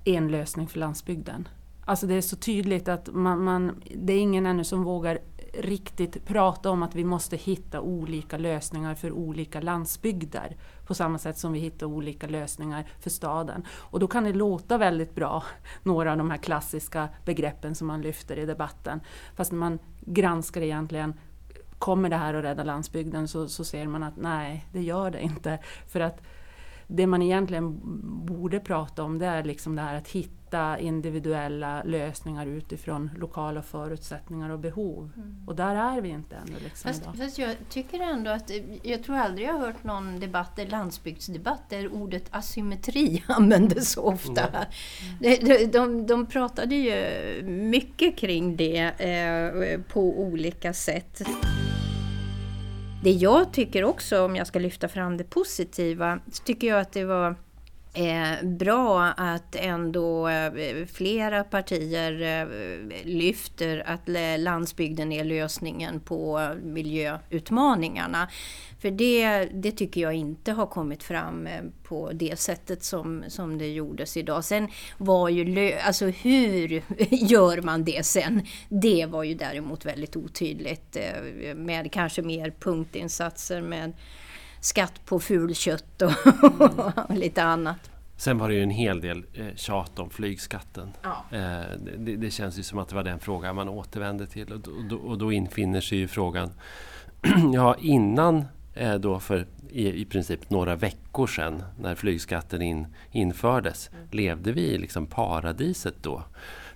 en 0.05 0.29
lösning 0.29 0.67
för 0.67 0.79
landsbygden. 0.79 1.49
Alltså 1.85 2.07
det 2.07 2.15
är 2.15 2.21
så 2.21 2.37
tydligt 2.37 2.89
att 2.89 3.09
man, 3.13 3.45
man, 3.45 3.83
det 3.95 4.13
är 4.13 4.21
ingen 4.21 4.47
ännu 4.47 4.65
som 4.65 4.85
vågar 4.85 5.19
riktigt 5.59 6.27
prata 6.27 6.71
om 6.71 6.83
att 6.83 6.95
vi 6.95 7.05
måste 7.05 7.37
hitta 7.37 7.81
olika 7.81 8.39
lösningar 8.39 8.95
för 8.95 9.13
olika 9.13 9.61
landsbygder. 9.61 10.57
På 10.87 10.95
samma 10.95 11.19
sätt 11.19 11.39
som 11.39 11.53
vi 11.53 11.59
hittar 11.59 11.87
olika 11.87 12.27
lösningar 12.27 12.85
för 13.01 13.11
staden. 13.11 13.67
Och 13.71 14.01
då 14.01 14.09
kan 14.09 14.25
det 14.25 14.33
låta 14.33 14.79
väldigt 14.79 15.15
bra, 15.15 15.43
några 15.83 16.13
av 16.13 16.19
de 16.19 16.31
här 16.31 16.39
klassiska 16.39 17.09
begreppen 17.25 17.75
som 17.75 17.87
man 17.87 18.03
lyfter 18.03 18.39
i 18.39 18.47
debatten. 18.47 19.01
Fast 19.37 19.53
när 19.53 19.59
man 19.59 19.79
granskar 20.01 20.61
egentligen, 20.61 21.15
kommer 21.79 22.09
det 22.09 22.17
här 22.17 22.35
att 22.35 22.45
rädda 22.45 22.65
landsbygden? 22.65 23.29
Så, 23.29 23.49
så 23.49 23.65
ser 23.65 23.87
man 23.87 24.03
att 24.03 24.17
nej, 24.17 24.67
det 24.73 24.83
gör 24.83 25.11
det 25.11 25.23
inte. 25.23 25.59
För 25.87 26.01
att 26.01 26.23
det 26.87 27.07
man 27.07 27.23
egentligen 27.23 27.81
borde 28.27 28.61
prata 28.61 29.03
om 29.03 29.19
det 29.19 29.27
är 29.27 29.45
liksom 29.45 29.77
det 29.77 29.83
här 29.83 29.95
att 29.95 30.09
hitta 30.09 30.79
individuella 30.79 31.83
lösningar 31.83 32.47
utifrån 32.47 33.11
lokala 33.17 33.63
förutsättningar 33.63 34.51
och 34.51 34.59
behov. 34.59 35.11
Mm. 35.17 35.37
Och 35.47 35.57
där 35.57 35.75
är 35.75 36.01
vi 36.01 36.09
inte 36.09 36.37
ännu. 36.37 36.59
Liksom 36.65 36.93
fast, 36.93 37.19
fast, 37.19 37.39
jag 37.39 37.57
tycker 37.69 38.01
ändå 38.01 38.31
att, 38.31 38.51
jag 38.83 39.05
tror 39.05 39.17
aldrig 39.17 39.49
jag 39.49 39.53
har 39.53 39.61
hört 39.61 39.85
någon 39.85 40.21
debatt, 40.21 40.61
landsbygdsdebatt, 40.69 41.71
där 41.71 41.93
ordet 41.93 42.25
asymmetri 42.31 43.25
användes 43.29 43.93
så 43.93 44.03
ofta. 44.03 44.49
Mm. 45.21 45.45
De, 45.45 45.67
de, 45.67 46.07
de 46.07 46.27
pratade 46.27 46.75
ju 46.75 47.43
mycket 47.45 48.17
kring 48.17 48.57
det 48.57 48.79
eh, 48.81 49.81
på 49.81 50.21
olika 50.21 50.73
sätt. 50.73 51.23
Det 53.05 53.11
jag 53.11 53.53
tycker 53.53 53.85
också, 53.85 54.25
om 54.25 54.37
jag 54.37 54.47
ska 54.47 54.59
lyfta 54.59 54.89
fram 54.89 55.17
det 55.17 55.25
positiva, 55.25 56.19
så 56.33 56.43
tycker 56.43 56.67
jag 56.69 56.81
att 56.81 56.93
det 56.93 57.05
var 57.05 57.37
eh, 57.95 58.47
bra 58.49 59.03
att 59.05 59.57
ändå 59.57 60.29
eh, 60.29 60.53
flera 60.93 61.45
partier 61.45 62.23
eh, 62.23 62.49
lyfter 63.05 63.83
att 63.87 64.09
landsbygden 64.39 65.13
är 65.13 65.25
lösningen 65.25 66.01
på 66.01 66.49
miljöutmaningarna. 66.63 68.29
För 68.85 68.91
det, 68.91 69.45
det 69.45 69.73
tycker 69.73 70.01
jag 70.01 70.15
inte 70.15 70.53
har 70.53 70.67
kommit 70.67 71.03
fram 71.03 71.47
eh, 71.47 71.63
på 71.83 72.11
det 72.13 72.39
sättet 72.39 72.85
som, 72.85 73.25
som 73.29 73.59
det 73.59 73.69
gjordes 73.69 74.17
idag. 74.17 74.45
Sen 74.45 74.69
var 74.99 75.29
ju, 75.29 75.73
alltså 75.73 76.07
hur 76.07 76.69
gör 77.11 77.63
man 77.63 77.85
det 77.85 78.07
sen? 78.07 78.43
Det 78.69 79.07
var 79.07 79.23
ju 79.23 79.35
däremot 79.35 79.85
väldigt 79.85 80.17
otydligt 80.17 80.97
eh, 80.97 81.55
med 81.55 81.93
kanske 81.93 82.23
mer 82.23 82.55
punktinsatser 82.61 83.61
med 83.61 83.93
skatt 84.65 85.01
på 85.05 85.21
fulkött 85.21 86.03
och, 86.03 86.13
och 87.11 87.17
lite 87.17 87.43
annat. 87.43 87.91
Sen 88.17 88.39
var 88.39 88.49
det 88.49 88.55
ju 88.55 88.63
en 88.63 88.71
hel 88.71 89.01
del 89.01 89.25
eh, 89.35 89.55
tjat 89.57 89.99
om 89.99 90.11
flygskatten. 90.11 90.93
Ja. 91.03 91.25
Eh, 91.31 91.79
det, 91.99 92.17
det, 92.17 92.31
känns 92.31 92.59
ju 92.59 92.63
som 92.63 92.79
att 92.79 92.89
det 92.89 92.95
var 92.95 93.03
den 93.03 93.19
frågan 93.19 93.57
man 93.57 93.69
återvände 93.69 94.27
till 94.27 94.53
och 94.53 94.61
då, 94.61 94.97
och 94.97 95.19
då 95.19 95.33
infinner 95.33 95.81
sig 95.81 95.99
ju 95.99 96.09
frågan 96.09 96.51
Ja, 97.55 97.77
innan 97.81 98.45
eh, 98.75 98.95
då 98.95 99.21
för 99.21 99.47
i, 99.71 100.01
i 100.01 100.05
princip 100.05 100.51
några 100.51 100.77
veckor 100.77 101.27
sedan 101.27 101.63
när 101.81 101.95
flygskatten 101.95 102.63
in, 102.63 102.87
infördes, 103.11 103.91
mm. 103.93 104.09
levde 104.11 104.53
vi 104.53 104.61
i 104.61 104.79
liksom 104.79 105.07
paradiset 105.07 105.95
då? 106.03 106.23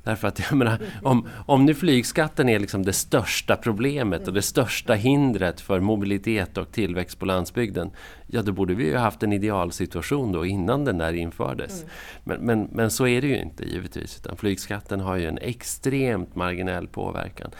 Därför 0.08 0.28
att 0.28 0.40
jag 0.40 0.52
menar, 0.52 0.78
om, 1.02 1.28
om 1.46 1.64
nu 1.64 1.74
flygskatten 1.74 2.48
är 2.48 2.58
liksom 2.58 2.84
det 2.84 2.92
största 2.92 3.56
problemet 3.56 4.28
och 4.28 4.34
det 4.34 4.42
största 4.42 4.94
hindret 4.94 5.60
för 5.60 5.80
mobilitet 5.80 6.58
och 6.58 6.72
tillväxt 6.72 7.18
på 7.18 7.26
landsbygden, 7.26 7.90
ja 8.26 8.42
då 8.42 8.52
borde 8.52 8.74
vi 8.74 8.84
ju 8.84 8.96
haft 8.96 9.22
en 9.22 9.32
idealsituation 9.32 10.32
då 10.32 10.46
innan 10.46 10.84
den 10.84 10.98
där 10.98 11.12
infördes. 11.12 11.82
Mm. 11.82 11.90
Men, 12.24 12.40
men, 12.40 12.68
men 12.72 12.90
så 12.90 13.06
är 13.06 13.20
det 13.20 13.26
ju 13.26 13.40
inte 13.40 13.64
givetvis, 13.64 14.16
utan 14.16 14.36
flygskatten 14.36 15.00
har 15.00 15.16
ju 15.16 15.26
en 15.26 15.38
extremt 15.38 16.34
marginell 16.34 16.88
påverkan. 16.88 17.50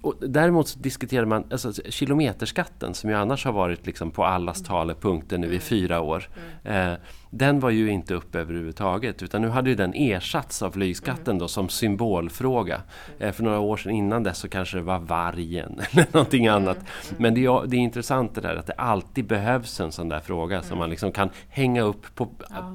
Och 0.00 0.14
däremot 0.20 0.82
diskuterar 0.82 1.24
man 1.24 1.44
alltså, 1.50 1.72
kilometerskatten 1.88 2.94
som 2.94 3.10
ju 3.10 3.16
annars 3.16 3.44
har 3.44 3.52
varit 3.52 3.86
liksom 3.86 4.10
på 4.10 4.24
allas 4.24 4.58
mm. 4.58 4.68
talepunkter 4.68 5.38
nu 5.38 5.46
i 5.46 5.50
mm. 5.50 5.60
fyra 5.60 6.00
år. 6.00 6.28
Mm. 6.64 6.92
Eh, 6.92 6.98
den 7.30 7.60
var 7.60 7.70
ju 7.70 7.90
inte 7.90 8.14
uppe 8.14 8.40
överhuvudtaget 8.40 9.22
utan 9.22 9.42
nu 9.42 9.48
hade 9.48 9.70
ju 9.70 9.76
den 9.76 9.94
ersatts 9.94 10.62
av 10.62 10.70
flygskatten 10.70 11.38
då 11.38 11.48
som 11.48 11.68
symbolfråga. 11.68 12.80
Eh, 13.18 13.32
för 13.32 13.42
några 13.42 13.58
år 13.58 13.76
sedan 13.76 13.92
innan 13.92 14.22
dess 14.22 14.38
så 14.38 14.48
kanske 14.48 14.76
det 14.76 14.82
var 14.82 14.98
vargen 14.98 15.80
eller 15.90 16.06
någonting 16.12 16.46
annat. 16.46 16.78
Men 17.16 17.34
det 17.34 17.44
är, 17.44 17.66
det 17.66 17.76
är 17.76 17.80
intressant 17.80 18.34
det 18.34 18.40
där 18.40 18.56
att 18.56 18.66
det 18.66 18.72
alltid 18.72 19.26
behövs 19.26 19.80
en 19.80 19.92
sån 19.92 20.08
där 20.08 20.20
fråga 20.20 20.62
som 20.62 20.78
man 20.78 20.90
liksom 20.90 21.12
kan 21.12 21.30
hänga 21.48 21.82
upp 21.82 22.14
på 22.14 22.28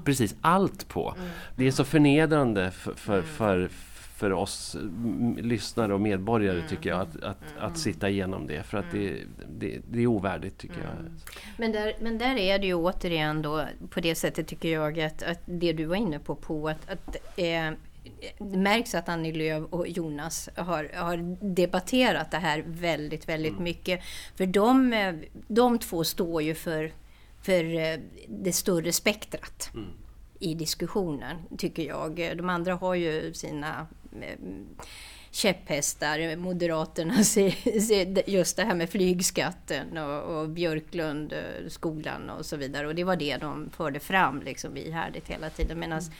precis 0.05 0.35
allt 0.41 0.87
på. 0.87 1.13
Det 1.55 1.67
är 1.67 1.71
så 1.71 1.83
förnedrande 1.83 2.71
för, 2.71 2.93
för, 2.93 3.21
för 3.21 3.69
för 4.19 4.33
oss 4.33 4.75
lyssnare 5.37 5.93
och 5.93 6.01
medborgare 6.01 6.57
mm. 6.57 6.69
tycker 6.69 6.89
jag 6.89 7.01
att, 7.01 7.15
att, 7.15 7.51
mm. 7.51 7.63
att 7.63 7.77
sitta 7.77 8.09
igenom 8.09 8.47
det. 8.47 8.63
För 8.63 8.77
att 8.77 8.91
det, 8.91 9.23
det, 9.49 9.79
det 9.91 10.01
är 10.01 10.07
ovärdigt 10.07 10.57
tycker 10.57 10.77
jag. 10.81 10.99
Mm. 10.99 11.13
Men 11.57 11.71
där, 11.71 11.93
men 11.99 12.17
där 12.17 12.35
är 12.35 12.59
det 12.59 12.67
ju 12.67 12.73
återigen 12.73 13.41
då 13.41 13.65
på 13.89 13.99
det 13.99 14.15
sättet 14.15 14.47
tycker 14.47 14.69
jag 14.69 14.99
att, 14.99 15.23
att 15.23 15.39
det 15.45 15.73
du 15.73 15.85
var 15.85 15.95
inne 15.95 16.19
på, 16.19 16.35
på 16.35 16.69
att, 16.69 16.89
att 16.89 17.15
eh, 17.15 17.71
det 18.37 18.57
märks 18.57 18.95
att 18.95 19.09
Annie 19.09 19.33
Lööf 19.33 19.63
och 19.69 19.87
Jonas 19.87 20.49
har, 20.55 20.91
har 20.95 21.37
debatterat 21.55 22.31
det 22.31 22.37
här 22.37 22.63
väldigt, 22.67 23.29
väldigt 23.29 23.51
mm. 23.51 23.63
mycket. 23.63 23.99
För 24.35 24.45
de, 24.45 24.93
eh, 24.93 25.15
de 25.47 25.79
två 25.79 26.03
står 26.03 26.41
ju 26.41 26.55
för, 26.55 26.91
för 27.41 27.75
eh, 27.75 27.99
det 28.27 28.53
större 28.53 28.91
spektrat. 28.91 29.71
Mm 29.73 29.89
i 30.39 30.53
diskussionen, 30.53 31.37
tycker 31.57 31.83
jag. 31.83 32.33
De 32.37 32.49
andra 32.49 32.75
har 32.75 32.95
ju 32.95 33.33
sina 33.33 33.87
käpphästar. 35.31 36.35
Moderaterna 36.35 37.13
just 38.27 38.57
det 38.57 38.63
här 38.63 38.75
med 38.75 38.89
flygskatten 38.89 39.97
och, 39.97 40.39
och 40.39 40.49
Björklund, 40.49 41.33
eh, 41.33 41.67
skolan 41.67 42.29
och 42.29 42.45
så 42.45 42.57
vidare. 42.57 42.87
Och 42.87 42.95
det 42.95 43.03
var 43.03 43.15
det 43.15 43.37
de 43.37 43.69
förde 43.69 43.99
fram 43.99 44.41
liksom 44.41 44.77
ihärdigt 44.77 45.27
hela 45.27 45.49
tiden. 45.49 45.79
Medan 45.79 45.99
mm 45.99 46.11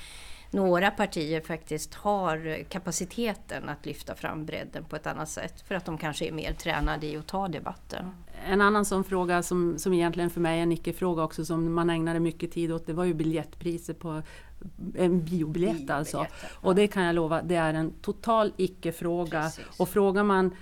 några 0.52 0.92
partier 0.92 1.42
faktiskt 1.42 1.94
har 1.94 2.64
kapaciteten 2.64 3.70
att 3.70 3.86
lyfta 3.86 4.16
fram 4.16 4.46
bredden 4.46 4.84
på 4.84 4.96
ett 4.96 5.08
annat 5.08 5.30
sätt. 5.30 5.62
För 5.62 5.76
att 5.76 5.86
de 5.86 5.98
kanske 5.98 6.28
är 6.28 6.32
mer 6.32 6.54
tränade 6.54 7.08
i 7.08 7.18
att 7.18 7.28
ta 7.28 7.48
debatten. 7.48 8.06
En 8.46 8.62
annan 8.62 8.86
sån 8.86 9.04
fråga 9.04 9.44
som, 9.44 9.78
som 9.78 9.94
egentligen 9.94 10.30
för 10.30 10.42
mig 10.42 10.60
är 10.60 10.64
en 10.64 10.72
icke-fråga 10.72 11.24
också 11.24 11.46
som 11.46 11.74
man 11.74 11.90
ägnade 11.90 12.20
mycket 12.20 12.52
tid 12.52 12.72
åt 12.72 12.86
det 12.86 12.94
var 12.94 13.04
ju 13.04 13.14
biljettpriser 13.14 13.94
på 13.94 14.22
en 14.96 15.26
biobiljett 15.26 15.90
alltså. 15.90 16.26
Och 16.54 16.76
det 16.76 16.88
kan 16.88 17.04
jag 17.04 17.16
lova, 17.16 17.42
det 17.42 17.56
är 17.56 17.74
en 17.74 17.92
total 18.02 18.54
icke-fråga. 18.58 19.52
Och 19.78 19.90
frågar 19.90 20.24
man 20.24 20.56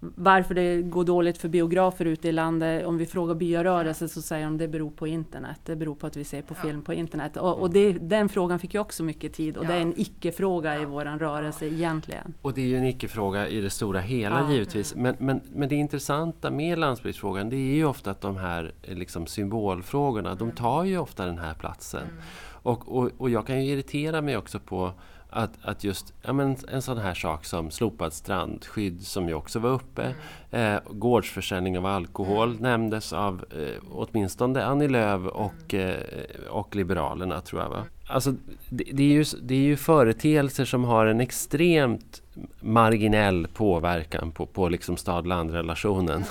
varför 0.00 0.54
det 0.54 0.82
går 0.82 1.04
dåligt 1.04 1.38
för 1.38 1.48
biografer 1.48 2.04
ute 2.04 2.28
i 2.28 2.32
landet. 2.32 2.86
Om 2.86 2.98
vi 2.98 3.06
frågar 3.06 3.34
byarörelsen 3.34 4.08
så 4.08 4.22
säger 4.22 4.44
de 4.44 4.52
att 4.52 4.58
det 4.58 4.68
beror 4.68 4.90
på 4.90 5.06
internet. 5.06 5.60
Det 5.64 5.76
beror 5.76 5.94
på 5.94 6.06
att 6.06 6.16
vi 6.16 6.24
ser 6.24 6.42
på 6.42 6.54
film 6.54 6.82
på 6.82 6.92
internet. 6.92 7.36
Och, 7.36 7.60
och 7.60 7.70
det, 7.70 7.92
den 7.92 8.28
frågan 8.28 8.58
fick 8.58 8.74
ju 8.74 8.80
också 8.80 9.02
mycket 9.02 9.32
tid 9.32 9.56
och 9.56 9.64
ja. 9.64 9.68
det 9.68 9.74
är 9.74 9.80
en 9.80 9.94
icke-fråga 9.96 10.74
ja. 10.74 10.82
i 10.82 10.84
våran 10.84 11.18
rörelse 11.18 11.66
egentligen. 11.66 12.34
Och 12.42 12.54
det 12.54 12.60
är 12.60 12.66
ju 12.66 12.76
en 12.76 12.86
icke-fråga 12.86 13.48
i 13.48 13.60
det 13.60 13.70
stora 13.70 14.00
hela 14.00 14.40
ja. 14.40 14.52
givetvis. 14.52 14.94
Men, 14.94 15.16
men, 15.18 15.40
men 15.52 15.68
det 15.68 15.74
intressanta 15.74 16.50
med 16.50 16.78
landsbygdsfrågan 16.78 17.50
det 17.50 17.56
är 17.56 17.74
ju 17.74 17.84
ofta 17.84 18.10
att 18.10 18.20
de 18.20 18.36
här 18.36 18.72
liksom, 18.82 19.26
symbolfrågorna, 19.26 20.30
mm. 20.30 20.38
de 20.38 20.50
tar 20.50 20.84
ju 20.84 20.98
ofta 20.98 21.26
den 21.26 21.38
här 21.38 21.54
platsen. 21.54 22.02
Mm. 22.02 22.14
Och, 22.62 22.96
och, 22.96 23.10
och 23.18 23.30
jag 23.30 23.46
kan 23.46 23.64
ju 23.64 23.72
irritera 23.72 24.22
mig 24.22 24.36
också 24.36 24.60
på 24.60 24.92
att, 25.30 25.50
att 25.62 25.84
just 25.84 26.14
ja, 26.22 26.32
men 26.32 26.56
en 26.68 26.82
sån 26.82 26.98
här 26.98 27.14
sak 27.14 27.44
som 27.44 27.70
slopad 27.70 28.12
strandskydd 28.12 29.06
som 29.06 29.28
ju 29.28 29.34
också 29.34 29.58
var 29.58 29.70
uppe. 29.70 30.14
Mm. 30.50 30.74
Eh, 30.74 30.80
gårdsförsäljning 30.90 31.78
av 31.78 31.86
alkohol 31.86 32.48
mm. 32.48 32.62
nämndes 32.62 33.12
av 33.12 33.44
eh, 33.50 33.82
åtminstone 33.90 34.64
Annie 34.64 34.88
Lööf 34.88 35.26
och, 35.26 35.74
mm. 35.74 35.88
eh, 35.88 36.48
och 36.50 36.76
Liberalerna 36.76 37.40
tror 37.40 37.62
jag. 37.62 37.70
Va? 37.70 37.84
Alltså, 38.06 38.34
det, 38.68 38.84
det, 38.92 39.02
är 39.02 39.12
ju, 39.12 39.24
det 39.42 39.54
är 39.54 39.58
ju 39.58 39.76
företeelser 39.76 40.64
som 40.64 40.84
har 40.84 41.06
en 41.06 41.20
extremt 41.20 42.22
marginell 42.60 43.46
påverkan 43.54 44.32
på, 44.32 44.46
på 44.46 44.68
liksom 44.68 44.96
stad-land-relationen 44.96 46.08
mm. 46.08 46.24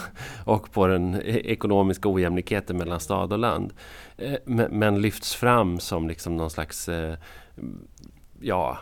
och 0.43 0.71
på 0.71 0.87
den 0.87 1.15
e-, 1.15 1.21
ekonomiska 1.25 2.09
ojämlikheten 2.09 2.77
mellan 2.77 2.99
stad 2.99 3.33
och 3.33 3.39
land. 3.39 3.73
Eh, 4.17 4.35
men, 4.45 4.79
men 4.79 5.01
lyfts 5.01 5.35
fram 5.35 5.79
som 5.79 6.07
liksom 6.07 6.37
någon 6.37 6.49
slags 6.49 6.89
eh, 6.89 7.15
ja, 8.39 8.77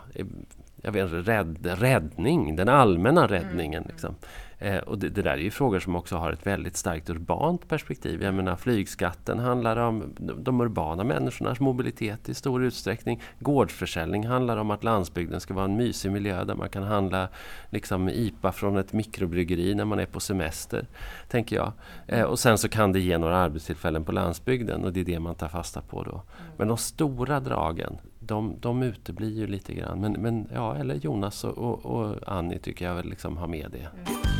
jag 0.82 0.92
vet 0.92 1.04
inte, 1.12 1.32
rädd, 1.32 1.58
räddning, 1.80 2.56
den 2.56 2.70
allmänna 2.70 3.28
räddningen. 3.28 3.84
Mm. 3.84 3.92
Liksom. 3.92 4.16
Eh, 4.60 4.78
och 4.78 5.00
det, 5.00 5.10
det, 5.10 5.22
där 5.22 5.32
är 5.32 5.38
ju 5.38 5.52
frågor 5.52 5.80
som 5.80 5.96
också 5.96 6.16
har 6.16 6.32
ett 6.32 6.48
väldigt 6.48 6.78
starkt 6.78 7.10
urbant 7.10 7.68
perspektiv. 7.68 8.24
Jag 8.24 8.34
menar 8.34 8.56
flygskatten 8.56 9.40
handlar 9.40 9.78
om 9.78 10.14
de 10.18 10.62
urbana 10.62 11.04
människornas 11.04 11.60
mobilitet 11.60 12.30
i 12.30 12.34
stor 12.34 12.64
utsträckning. 12.64 13.22
Gårdsförsäljning 13.40 14.28
handlar 14.28 14.58
om 14.58 14.72
att 14.72 14.84
landsbygden 14.84 15.40
ska 15.40 15.54
vara 15.54 15.66
en 15.66 15.78
mysig 15.78 16.12
miljö 16.12 16.44
där 16.44 16.56
man 16.56 16.70
kan 16.70 16.84
handla 16.84 17.28
liksom, 17.70 18.10
IPA 18.10 18.52
från 18.52 18.78
ett 18.78 18.94
mikrobryggeri 18.94 19.76
när 19.76 19.86
man 19.86 20.00
är 20.00 20.06
på 20.06 20.20
semester. 20.20 20.88
Tänker 21.30 21.56
jag. 21.56 21.72
Eh, 22.08 22.24
och 22.24 22.40
sen 22.40 22.58
så 22.58 22.70
kan 22.70 22.92
det 22.92 23.00
ge 23.00 23.18
några 23.18 23.38
arbetstillfällen 23.38 24.04
på 24.04 24.12
landsbygden 24.12 24.86
och 24.86 24.94
det 24.94 25.00
är 25.00 25.06
det 25.06 25.20
man 25.20 25.36
tar 25.36 25.48
fasta 25.48 25.82
på 25.82 26.04
då. 26.04 26.12
Mm. 26.12 26.52
Men 26.58 26.68
de 26.68 26.78
stora 26.78 27.40
dragen, 27.40 27.98
de, 28.20 28.56
de 28.60 28.84
uteblir 28.84 29.40
ju 29.40 29.48
lite 29.48 29.74
grann. 29.74 30.02
Men, 30.02 30.12
men 30.12 30.48
ja, 30.54 30.76
eller 30.76 30.96
Jonas 30.96 31.44
och, 31.44 31.58
och, 31.58 31.86
och 31.86 32.16
Annie 32.28 32.60
tycker 32.60 32.86
jag 32.86 32.96
väl 32.96 33.10
liksom 33.10 33.38
har 33.38 33.48
med 33.48 33.72
det. 33.72 34.10
Mm. 34.12 34.35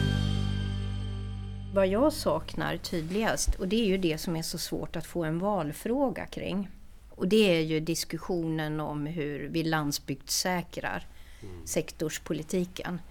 Vad 1.75 1.88
jag 1.88 2.13
saknar 2.13 2.77
tydligast, 2.77 3.55
och 3.55 3.67
det 3.67 3.75
är 3.75 3.86
ju 3.86 3.98
det 3.98 4.17
som 4.17 4.36
är 4.36 4.41
så 4.41 4.58
svårt 4.58 4.96
att 4.96 5.05
få 5.05 5.24
en 5.24 5.39
valfråga 5.39 6.25
kring. 6.25 6.70
Och 7.10 7.27
det 7.27 7.58
är 7.58 7.62
ju 7.62 7.79
diskussionen 7.79 8.79
om 8.79 9.05
hur 9.05 9.48
vi 9.48 9.63
landsbygdssäkrar 9.63 11.08
mm. 11.41 11.67
sektorspolitiken. 11.67 13.01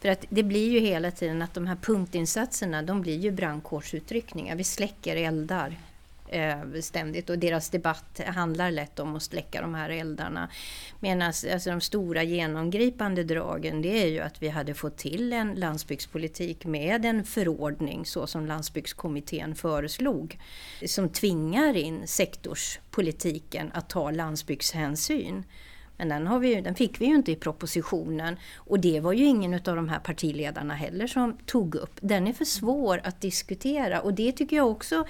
För 0.00 0.08
att 0.08 0.24
det 0.28 0.42
blir 0.42 0.70
ju 0.70 0.80
hela 0.80 1.10
tiden 1.10 1.42
att 1.42 1.54
de 1.54 1.66
här 1.66 1.76
punktinsatserna, 1.76 2.82
de 2.82 3.00
blir 3.00 3.18
ju 3.18 3.30
brandkårsutryckningar. 3.30 4.56
Vi 4.56 4.64
släcker 4.64 5.16
eldar 5.16 5.76
Eh, 6.30 6.80
ständigt 6.80 7.30
och 7.30 7.38
deras 7.38 7.70
debatt 7.70 8.20
handlar 8.26 8.70
lätt 8.70 8.98
om 8.98 9.16
att 9.16 9.22
släcka 9.22 9.60
de 9.60 9.74
här 9.74 9.90
eldarna. 9.90 10.48
Medan 11.00 11.22
alltså, 11.22 11.70
de 11.70 11.80
stora 11.80 12.22
genomgripande 12.22 13.24
dragen 13.24 13.82
det 13.82 14.02
är 14.02 14.06
ju 14.06 14.20
att 14.20 14.42
vi 14.42 14.48
hade 14.48 14.74
fått 14.74 14.96
till 14.96 15.32
en 15.32 15.54
landsbygdspolitik 15.54 16.64
med 16.64 17.04
en 17.04 17.24
förordning 17.24 18.06
så 18.06 18.26
som 18.26 18.46
landsbygdskommittén 18.46 19.54
föreslog. 19.54 20.38
Som 20.86 21.08
tvingar 21.08 21.76
in 21.76 22.06
sektorspolitiken 22.06 23.70
att 23.74 23.88
ta 23.88 24.10
landsbygdshänsyn. 24.10 25.44
Men 25.96 26.08
den, 26.08 26.26
har 26.26 26.38
vi, 26.38 26.60
den 26.60 26.74
fick 26.74 27.00
vi 27.00 27.06
ju 27.06 27.14
inte 27.14 27.32
i 27.32 27.36
propositionen 27.36 28.36
och 28.56 28.80
det 28.80 29.00
var 29.00 29.12
ju 29.12 29.24
ingen 29.24 29.54
av 29.54 29.60
de 29.76 29.88
här 29.88 29.98
partiledarna 29.98 30.74
heller 30.74 31.06
som 31.06 31.38
tog 31.46 31.74
upp. 31.74 31.98
Den 32.00 32.26
är 32.26 32.32
för 32.32 32.44
svår 32.44 33.00
att 33.04 33.20
diskutera 33.20 34.00
och 34.00 34.14
det 34.14 34.32
tycker 34.32 34.56
jag 34.56 34.70
också 34.70 35.04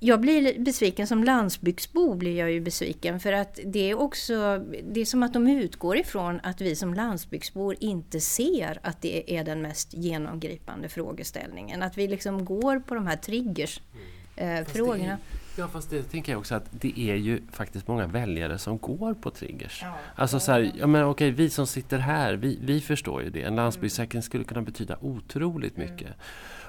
jag 0.00 0.20
blir 0.20 0.58
besviken, 0.58 1.06
som 1.06 1.24
landsbygdsbo 1.24 2.14
blir 2.14 2.38
jag 2.38 2.52
ju 2.52 2.60
besviken 2.60 3.20
för 3.20 3.32
att 3.32 3.60
det 3.64 3.90
är 3.90 3.98
också, 3.98 4.64
det 4.82 5.00
är 5.00 5.04
som 5.04 5.22
att 5.22 5.32
de 5.32 5.46
utgår 5.48 5.96
ifrån 5.96 6.40
att 6.42 6.60
vi 6.60 6.76
som 6.76 6.94
landsbygdsbor 6.94 7.76
inte 7.80 8.20
ser 8.20 8.78
att 8.82 9.02
det 9.02 9.36
är 9.36 9.44
den 9.44 9.62
mest 9.62 9.94
genomgripande 9.94 10.88
frågeställningen. 10.88 11.82
Att 11.82 11.98
vi 11.98 12.08
liksom 12.08 12.44
går 12.44 12.80
på 12.80 12.94
de 12.94 13.06
här 13.06 13.16
triggersfrågorna. 13.16 15.04
Mm. 15.04 15.10
Eh, 15.12 15.18
ja 15.58 15.68
fast 15.68 15.90
det 15.90 16.02
tänker 16.02 16.32
jag 16.32 16.38
också 16.38 16.54
att 16.54 16.64
det 16.70 17.00
är 17.00 17.14
ju 17.14 17.42
faktiskt 17.52 17.88
många 17.88 18.06
väljare 18.06 18.58
som 18.58 18.78
går 18.78 19.14
på 19.14 19.30
triggers. 19.30 19.80
Ja. 19.82 19.94
Alltså 20.14 20.40
så 20.40 20.52
här, 20.52 20.72
ja 20.74 20.86
men 20.86 21.04
okej 21.04 21.30
vi 21.30 21.50
som 21.50 21.66
sitter 21.66 21.98
här, 21.98 22.34
vi, 22.34 22.58
vi 22.62 22.80
förstår 22.80 23.22
ju 23.22 23.30
det. 23.30 23.42
En 23.42 23.56
landsbygdssäkring 23.56 24.22
skulle 24.22 24.44
kunna 24.44 24.62
betyda 24.62 24.96
otroligt 25.00 25.76
mycket. 25.76 26.06
Mm. 26.06 26.18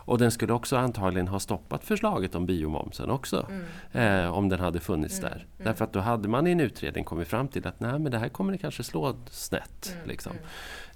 Och 0.08 0.18
den 0.18 0.32
skulle 0.32 0.54
också 0.54 0.78
antagligen 0.78 1.28
ha 1.28 1.40
stoppat 1.40 1.84
förslaget 1.84 2.36
om 2.36 2.46
biomomsen 2.46 3.10
också. 3.10 3.48
Mm. 3.50 4.24
Eh, 4.24 4.34
om 4.34 4.50
den 4.50 4.60
hade 4.60 4.80
funnits 4.80 5.20
mm. 5.20 5.32
där. 5.32 5.36
Mm. 5.38 5.48
Därför 5.58 5.86
att 5.86 5.94
då 5.94 6.00
hade 6.00 6.28
man 6.28 6.48
i 6.48 6.52
en 6.52 6.60
utredning 6.60 7.04
kommit 7.04 7.28
fram 7.28 7.48
till 7.48 7.68
att 7.68 7.80
nej 7.80 8.00
men 8.00 8.12
det 8.12 8.18
här 8.18 8.30
kommer 8.30 8.52
det 8.52 8.58
kanske 8.58 8.84
slå 8.84 9.16
snett. 9.30 9.94
Mm. 9.96 10.08
Liksom. 10.08 10.32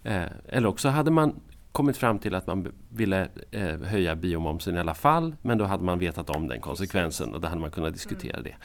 Mm. 0.03 0.23
Eh, 0.23 0.29
eller 0.47 0.67
också 0.67 0.89
hade 0.89 1.11
man 1.11 1.39
kommit 1.71 1.97
fram 1.97 2.19
till 2.19 2.35
att 2.35 2.47
man 2.47 2.71
ville 2.89 3.27
eh, 3.51 3.79
höja 3.79 4.15
biomomsen 4.15 4.75
i 4.75 4.79
alla 4.79 4.93
fall. 4.93 5.35
Men 5.41 5.57
då 5.57 5.65
hade 5.65 5.83
man 5.83 5.99
vetat 5.99 6.29
om 6.29 6.47
den 6.47 6.61
konsekvensen 6.61 7.33
och 7.33 7.41
då 7.41 7.47
hade 7.47 7.61
man 7.61 7.71
kunnat 7.71 7.93
diskutera 7.93 8.37
mm. 8.37 8.43
det. 8.43 8.55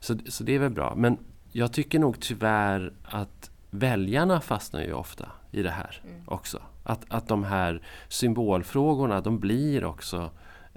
Så, 0.00 0.18
så 0.28 0.44
det 0.44 0.54
är 0.54 0.58
väl 0.58 0.70
bra. 0.70 0.94
Men 0.96 1.18
jag 1.52 1.72
tycker 1.72 1.98
nog 1.98 2.20
tyvärr 2.20 2.92
att 3.02 3.50
väljarna 3.70 4.40
fastnar 4.40 4.82
ju 4.82 4.92
ofta 4.92 5.28
i 5.50 5.62
det 5.62 5.70
här 5.70 6.02
mm. 6.04 6.22
också. 6.26 6.62
Att, 6.82 7.04
att 7.08 7.28
de 7.28 7.44
här 7.44 7.82
symbolfrågorna 8.08 9.20
de 9.20 9.38
blir 9.38 9.84
också 9.84 10.30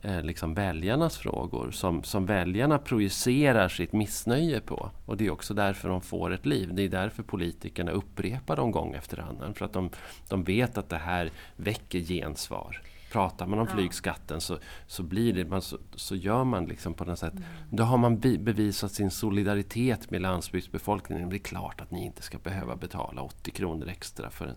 eh, 0.04 0.22
liksom 0.22 0.54
väljarnas 0.54 1.18
frågor 1.18 1.72
som, 1.72 2.04
som 2.04 2.26
väljarna 2.26 2.78
projicerar 2.78 3.70
sitt 3.70 3.94
missnöje 3.94 4.62
på. 4.62 4.92
Och 5.06 5.18
det 5.18 5.26
är 5.26 5.32
också 5.32 5.54
därför 5.54 5.90
de 5.90 6.02
får 6.02 6.34
ett 6.34 6.46
liv. 6.46 6.70
Det 6.74 6.84
är 6.84 6.90
därför 6.90 7.24
politikerna 7.24 7.92
upprepar 7.92 8.56
dem 8.56 8.72
gång 8.72 8.94
efter 8.94 9.20
annan. 9.20 9.54
För 9.54 9.66
att 9.66 9.74
de, 9.74 9.90
de 10.30 10.44
vet 10.44 10.78
att 10.78 10.90
det 10.90 10.98
här 10.98 11.32
väcker 11.56 12.00
gensvar. 12.00 12.82
Pratar 13.12 13.48
man 13.48 13.60
om 13.60 13.68
ja. 13.70 13.76
flygskatten 13.76 14.42
så, 14.42 14.58
så, 14.88 15.04
blir 15.04 15.34
det, 15.34 15.46
man, 15.46 15.62
så, 15.62 15.78
så 15.96 16.16
gör 16.16 16.44
man 16.44 16.66
liksom 16.66 16.94
på 16.94 17.06
något 17.06 17.20
sätt. 17.20 17.34
Mm. 17.34 17.44
Då 17.70 17.84
har 17.84 17.98
man 17.98 18.20
be, 18.20 18.38
bevisat 18.38 18.92
sin 18.92 19.12
solidaritet 19.12 20.12
med 20.12 20.22
landsbygdsbefolkningen. 20.22 21.30
Det 21.30 21.36
är 21.36 21.40
klart 21.40 21.82
att 21.82 21.92
ni 21.92 22.06
inte 22.06 22.22
ska 22.22 22.38
behöva 22.38 22.76
betala 22.76 23.22
80 23.22 23.52
kronor 23.52 23.88
extra 23.88 24.30
för 24.30 24.46
en, 24.46 24.56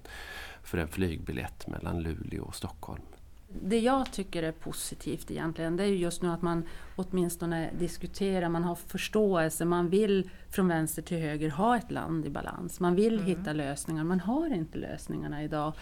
för 0.62 0.78
en 0.78 0.88
flygbiljett 0.88 1.66
mellan 1.66 2.02
Luleå 2.02 2.44
och 2.44 2.54
Stockholm. 2.54 3.02
Det 3.52 3.78
jag 3.78 4.12
tycker 4.12 4.42
är 4.42 4.52
positivt 4.52 5.30
egentligen 5.30 5.76
det 5.76 5.84
är 5.84 5.88
just 5.88 6.22
nu 6.22 6.28
att 6.28 6.42
man 6.42 6.64
åtminstone 6.96 7.70
diskuterar, 7.78 8.48
man 8.48 8.64
har 8.64 8.74
förståelse, 8.74 9.64
man 9.64 9.88
vill 9.88 10.30
från 10.50 10.68
vänster 10.68 11.02
till 11.02 11.18
höger 11.18 11.50
ha 11.50 11.76
ett 11.76 11.90
land 11.90 12.26
i 12.26 12.30
balans. 12.30 12.80
Man 12.80 12.94
vill 12.94 13.14
mm. 13.14 13.26
hitta 13.26 13.52
lösningar, 13.52 14.04
man 14.04 14.20
har 14.20 14.54
inte 14.54 14.78
lösningarna 14.78 15.42
idag. 15.42 15.72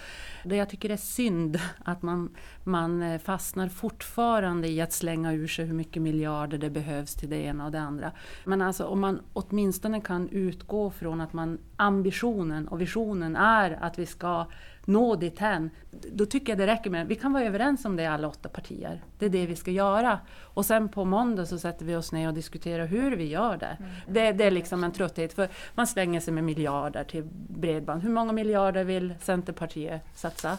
Det 0.44 0.56
jag 0.56 0.68
tycker 0.68 0.90
är 0.90 0.96
synd 0.96 1.60
att 1.84 2.02
man, 2.02 2.36
man 2.64 3.02
eh, 3.02 3.18
fastnar 3.18 3.68
fortfarande 3.68 4.68
i 4.68 4.80
att 4.80 4.92
slänga 4.92 5.32
ur 5.32 5.48
sig 5.48 5.64
hur 5.64 5.74
mycket 5.74 6.02
miljarder 6.02 6.58
det 6.58 6.70
behövs 6.70 7.14
till 7.14 7.30
det 7.30 7.38
ena 7.38 7.64
och 7.64 7.72
det 7.72 7.80
andra. 7.80 8.12
Men 8.44 8.62
alltså 8.62 8.84
om 8.84 9.00
man 9.00 9.20
åtminstone 9.32 10.00
kan 10.00 10.28
utgå 10.28 10.90
från 10.90 11.20
att 11.20 11.32
man 11.32 11.58
ambitionen 11.76 12.68
och 12.68 12.80
visionen 12.80 13.36
är 13.36 13.70
att 13.70 13.98
vi 13.98 14.06
ska 14.06 14.46
nå 14.88 15.16
dithän, 15.16 15.70
då 15.90 16.26
tycker 16.26 16.52
jag 16.52 16.58
det 16.58 16.66
räcker 16.66 16.90
med, 16.90 17.06
vi 17.06 17.14
kan 17.14 17.32
vara 17.32 17.44
överens 17.44 17.84
om 17.84 17.96
det 17.96 18.06
alla 18.06 18.28
åtta 18.28 18.48
partier. 18.48 19.02
Det 19.18 19.26
är 19.26 19.30
det 19.30 19.46
vi 19.46 19.56
ska 19.56 19.70
göra. 19.70 20.20
Och 20.42 20.66
sen 20.66 20.88
på 20.88 21.04
måndag 21.04 21.46
så 21.46 21.58
sätter 21.58 21.84
vi 21.84 21.96
oss 21.96 22.12
ner 22.12 22.28
och 22.28 22.34
diskuterar 22.34 22.86
hur 22.86 23.16
vi 23.16 23.24
gör 23.24 23.56
det. 23.56 23.76
Mm. 23.80 23.90
Det, 24.08 24.32
det, 24.32 24.44
är 24.44 24.50
liksom 24.50 24.84
en 24.84 24.92
trötthet, 24.92 25.32
för 25.32 25.48
man 25.74 25.86
slänger 25.86 26.20
sig 26.20 26.34
med 26.34 26.44
miljarder 26.44 27.04
till 27.04 27.24
bredband. 27.48 28.02
Hur 28.02 28.10
många 28.10 28.32
miljarder 28.32 28.84
vill 28.84 29.14
Centerpartiet 29.20 30.02
satsa? 30.14 30.58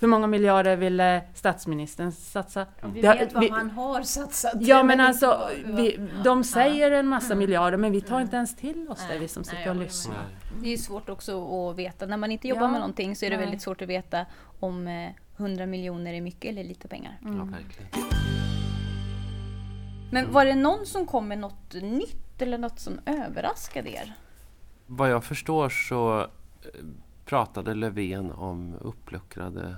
Hur 0.00 0.08
många 0.08 0.26
miljarder 0.26 0.76
vill 0.76 1.20
statsministern 1.34 2.12
satsa? 2.12 2.66
Vi 2.94 3.00
vet 3.00 3.32
vad 3.32 3.50
han 3.50 3.70
har 3.70 4.02
satsat. 4.02 4.52
Ja 4.60 4.82
men 4.82 5.00
alltså, 5.00 5.50
vi, 5.64 6.08
de 6.24 6.44
säger 6.44 6.90
en 6.90 7.06
massa 7.06 7.34
miljarder 7.34 7.78
men 7.78 7.92
vi 7.92 8.00
tar 8.00 8.20
inte 8.20 8.36
ens 8.36 8.56
till 8.56 8.88
oss 8.88 9.00
det, 9.10 9.18
vi 9.18 9.28
som 9.28 9.44
sitter 9.44 9.70
och 9.70 9.76
lyssnar. 9.76 10.26
Det 10.60 10.66
är 10.66 10.70
ju 10.70 10.78
svårt 10.78 11.08
också 11.08 11.70
att 11.70 11.76
veta. 11.76 12.06
När 12.06 12.16
man 12.16 12.30
inte 12.30 12.48
jobbar 12.48 12.62
ja, 12.62 12.68
med 12.68 12.80
någonting 12.80 13.16
så 13.16 13.26
är 13.26 13.30
det 13.30 13.36
nej. 13.36 13.46
väldigt 13.46 13.62
svårt 13.62 13.82
att 13.82 13.88
veta 13.88 14.26
om 14.60 14.88
100 15.36 15.62
eh, 15.62 15.68
miljoner 15.68 16.14
är 16.14 16.20
mycket 16.20 16.50
eller 16.50 16.64
lite 16.64 16.88
pengar. 16.88 17.18
Mm. 17.22 17.38
Ja, 17.38 17.44
verkligen. 17.44 17.90
Men 20.10 20.32
var 20.32 20.44
det 20.44 20.54
någon 20.54 20.86
som 20.86 21.06
kom 21.06 21.28
med 21.28 21.38
något 21.38 21.74
nytt 21.74 22.42
eller 22.42 22.58
något 22.58 22.80
som 22.80 23.00
överraskade 23.06 23.90
er? 23.90 24.14
Vad 24.86 25.10
jag 25.10 25.24
förstår 25.24 25.68
så 25.68 26.20
eh, 26.20 26.26
pratade 27.24 27.74
Löfven 27.74 28.32
om 28.32 28.74
uppluckrade 28.80 29.76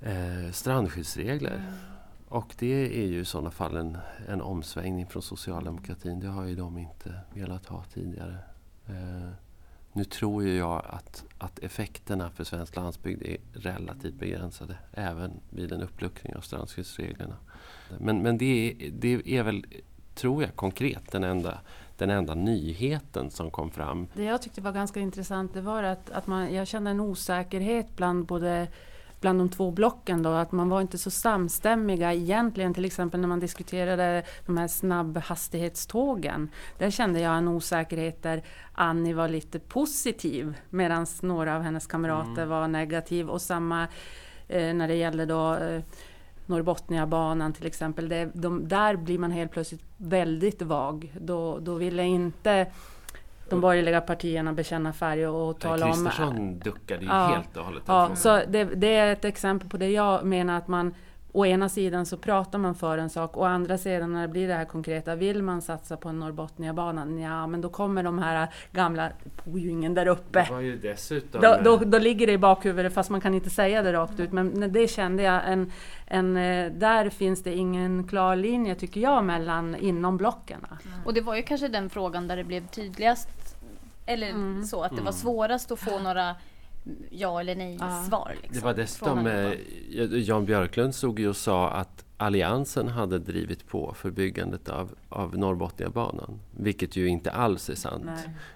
eh, 0.00 0.50
strandskyddsregler. 0.52 1.56
Mm. 1.56 1.72
Och 2.28 2.54
det 2.58 3.02
är 3.02 3.06
ju 3.06 3.20
i 3.20 3.24
sådana 3.24 3.50
fall 3.50 3.76
en, 3.76 3.98
en 4.28 4.40
omsvängning 4.40 5.06
från 5.06 5.22
socialdemokratin. 5.22 6.20
Det 6.20 6.28
har 6.28 6.44
ju 6.44 6.56
de 6.56 6.78
inte 6.78 7.20
velat 7.34 7.66
ha 7.66 7.84
tidigare. 7.84 8.38
Eh, 8.90 9.30
nu 9.92 10.04
tror 10.04 10.42
ju 10.44 10.56
jag 10.56 10.84
att, 10.88 11.24
att 11.38 11.58
effekterna 11.58 12.30
för 12.30 12.44
svensk 12.44 12.76
landsbygd 12.76 13.22
är 13.22 13.36
relativt 13.52 14.14
begränsade 14.14 14.76
även 14.92 15.40
vid 15.50 15.72
en 15.72 15.82
uppluckring 15.82 16.36
av 16.36 16.40
strandskyddsreglerna. 16.40 17.36
Men, 17.98 18.22
men 18.22 18.38
det, 18.38 18.76
det 18.92 19.36
är 19.36 19.42
väl, 19.42 19.66
tror 20.14 20.42
jag, 20.42 20.56
konkret 20.56 21.12
den 21.12 21.24
enda, 21.24 21.60
den 21.96 22.10
enda 22.10 22.34
nyheten 22.34 23.30
som 23.30 23.50
kom 23.50 23.70
fram. 23.70 24.06
Det 24.14 24.24
jag 24.24 24.42
tyckte 24.42 24.60
var 24.60 24.72
ganska 24.72 25.00
intressant 25.00 25.54
det 25.54 25.60
var 25.60 25.82
att, 25.82 26.10
att 26.10 26.26
man, 26.26 26.54
jag 26.54 26.66
kände 26.66 26.90
en 26.90 27.00
osäkerhet 27.00 27.96
bland 27.96 28.26
både 28.26 28.68
bland 29.20 29.38
de 29.38 29.48
två 29.48 29.70
blocken 29.70 30.22
då, 30.22 30.30
att 30.30 30.52
man 30.52 30.68
var 30.68 30.80
inte 30.80 30.98
så 30.98 31.10
samstämmiga 31.10 32.14
egentligen, 32.14 32.74
till 32.74 32.84
exempel 32.84 33.20
när 33.20 33.28
man 33.28 33.40
diskuterade 33.40 34.22
de 34.46 34.56
här 34.56 34.68
snabbhastighetstågen. 34.68 36.50
Där 36.78 36.90
kände 36.90 37.20
jag 37.20 37.38
en 37.38 37.48
osäkerhet 37.48 38.22
där 38.22 38.42
Annie 38.72 39.12
var 39.12 39.28
lite 39.28 39.58
positiv 39.58 40.54
medan 40.70 41.06
några 41.22 41.56
av 41.56 41.62
hennes 41.62 41.86
kamrater 41.86 42.42
mm. 42.42 42.48
var 42.48 42.68
negativ 42.68 43.30
och 43.30 43.42
samma 43.42 43.88
eh, 44.48 44.74
när 44.74 44.88
det 44.88 44.94
gällde 44.94 45.26
då 45.26 45.54
eh, 45.54 45.82
Norrbotniabanan 46.46 47.52
till 47.52 47.66
exempel. 47.66 48.08
Det, 48.08 48.30
de, 48.34 48.68
där 48.68 48.96
blir 48.96 49.18
man 49.18 49.30
helt 49.30 49.52
plötsligt 49.52 49.84
väldigt 49.96 50.62
vag. 50.62 51.12
Då, 51.20 51.58
då 51.58 51.74
ville 51.74 52.04
inte 52.04 52.66
de 53.50 53.60
borgerliga 53.60 54.00
partierna 54.00 54.52
bekänna 54.52 54.92
färg 54.92 55.26
och 55.26 55.58
tala 55.58 55.86
om... 55.86 55.92
Kristersson 55.92 56.58
duckade 56.58 57.00
ju 57.00 57.08
ja, 57.08 57.26
helt 57.26 57.56
och 57.56 57.64
hållet. 57.64 57.82
Ja, 57.86 58.10
så 58.14 58.40
det, 58.48 58.64
det, 58.64 58.96
är 58.96 59.12
ett 59.12 59.24
exempel 59.24 59.68
på 59.68 59.76
det 59.76 59.88
jag 59.88 60.24
menar 60.24 60.58
att 60.58 60.68
man 60.68 60.94
Å 61.32 61.46
ena 61.46 61.68
sidan 61.68 62.06
så 62.06 62.16
pratar 62.16 62.58
man 62.58 62.74
för 62.74 62.98
en 62.98 63.10
sak, 63.10 63.36
å 63.36 63.44
andra 63.44 63.78
sidan 63.78 64.12
när 64.12 64.22
det 64.22 64.28
blir 64.28 64.48
det 64.48 64.54
här 64.54 64.64
konkreta, 64.64 65.14
vill 65.14 65.42
man 65.42 65.62
satsa 65.62 65.96
på 65.96 66.08
en 66.08 66.20
Norrbotniabanan? 66.20 67.18
Ja, 67.18 67.46
men 67.46 67.60
då 67.60 67.68
kommer 67.68 68.02
de 68.02 68.18
här 68.18 68.48
gamla, 68.72 69.10
bor 69.44 69.60
ju 69.60 69.68
ingen 69.68 69.94
där 69.94 70.06
uppe. 70.06 70.44
Det 70.48 70.52
var 70.52 70.60
ju 70.60 70.76
dessutom... 70.76 71.40
Då, 71.40 71.58
då, 71.64 71.76
då, 71.76 71.98
ligger 71.98 72.26
det 72.26 72.32
i 72.32 72.38
bakhuvudet, 72.38 72.94
fast 72.94 73.10
man 73.10 73.20
kan 73.20 73.34
inte 73.34 73.50
säga 73.50 73.82
det 73.82 73.92
rakt 73.92 74.20
ut. 74.20 74.32
Men 74.32 74.72
det 74.72 74.90
kände 74.90 75.22
jag, 75.22 75.52
en, 75.52 75.72
en, 76.06 76.36
eh, 76.36 76.72
där 76.72 77.10
finns 77.10 77.42
det 77.42 77.54
ingen 77.54 78.08
klar 78.08 78.36
linje 78.36 78.74
tycker 78.74 79.00
jag 79.00 79.24
mellan, 79.24 79.76
inom 79.76 80.16
blocken. 80.16 80.66
Och 81.04 81.14
det 81.14 81.20
var 81.20 81.36
ju 81.36 81.42
kanske 81.42 81.68
den 81.68 81.90
frågan 81.90 82.28
där 82.28 82.36
det 82.36 82.44
blev 82.44 82.66
tydligast 82.66 83.56
eller 84.06 84.30
mm. 84.30 84.64
så, 84.64 84.82
att 84.82 84.90
det 84.90 84.96
var 84.96 85.02
mm. 85.02 85.12
svårast 85.12 85.72
att 85.72 85.80
få 85.80 85.98
några 85.98 86.36
ja 87.10 87.40
eller 87.40 87.54
nej 87.54 87.76
ja. 87.80 88.02
svar. 88.08 88.32
Liksom, 88.42 88.54
det 88.54 88.64
var 88.64 88.74
dessutom, 88.74 89.26
eh, 89.26 89.52
Jan 90.18 90.44
Björklund 90.44 90.94
stod 90.94 91.18
ju 91.18 91.28
och 91.28 91.36
sa 91.36 91.70
att 91.70 92.04
Alliansen 92.16 92.88
hade 92.88 93.18
drivit 93.18 93.66
på 93.66 93.94
för 93.94 94.10
byggandet 94.10 94.68
av, 94.68 94.94
av 95.08 95.38
Norrbotniabanan. 95.38 96.40
Vilket 96.50 96.96
ju 96.96 97.08
inte 97.08 97.30
alls 97.30 97.70
är 97.70 97.74
sant. 97.74 98.10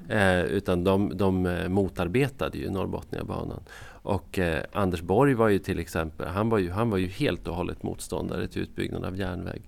Eh, 0.09 0.41
utan 0.41 0.85
de, 0.85 1.17
de 1.17 1.47
eh, 1.47 1.69
motarbetade 1.69 2.59
ju 2.59 2.71
Norrbotniabanan. 2.71 3.61
Och 3.87 4.39
eh, 4.39 4.65
Anders 4.73 5.03
Borg 5.03 5.35
var 5.35 5.49
ju 5.49 5.59
till 5.59 5.79
exempel, 5.79 6.29
han 6.29 6.49
var 6.49 6.59
ju, 6.59 6.71
han 6.71 6.91
var 6.91 6.99
ju 6.99 7.07
helt 7.07 7.49
och 7.49 7.55
hållet 7.55 7.83
motståndare 7.83 8.49
till 8.49 8.63
utbyggnad 8.63 9.05
av 9.05 9.17
järnväg. 9.17 9.63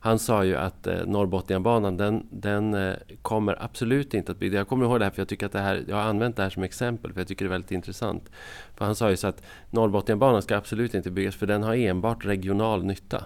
Han 0.00 0.18
sa 0.18 0.44
ju 0.44 0.56
att 0.56 0.86
eh, 0.86 1.06
Norrbotniabanan 1.06 1.96
den, 1.96 2.26
den 2.30 2.74
eh, 2.74 2.94
kommer 3.22 3.62
absolut 3.62 4.14
inte 4.14 4.32
att 4.32 4.38
byggas. 4.38 4.56
Jag 4.56 4.68
kommer 4.68 4.84
ihåg 4.84 5.00
det 5.00 5.04
här 5.04 5.10
för 5.10 5.20
jag 5.20 5.28
tycker 5.28 5.46
att 5.46 5.52
det 5.52 5.60
här, 5.60 5.84
jag 5.88 5.96
har 5.96 6.02
använt 6.02 6.36
det 6.36 6.42
här 6.42 6.50
som 6.50 6.62
exempel 6.62 7.12
för 7.12 7.20
jag 7.20 7.28
tycker 7.28 7.44
det 7.44 7.48
är 7.48 7.52
väldigt 7.52 7.70
intressant. 7.70 8.30
För 8.74 8.84
han 8.84 8.94
sa 8.94 9.10
ju 9.10 9.16
så 9.16 9.26
att 9.26 9.42
Norrbotniabanan 9.70 10.42
ska 10.42 10.56
absolut 10.56 10.94
inte 10.94 11.10
byggas 11.10 11.36
för 11.36 11.46
den 11.46 11.62
har 11.62 11.74
enbart 11.74 12.24
regional 12.24 12.84
nytta. 12.84 13.24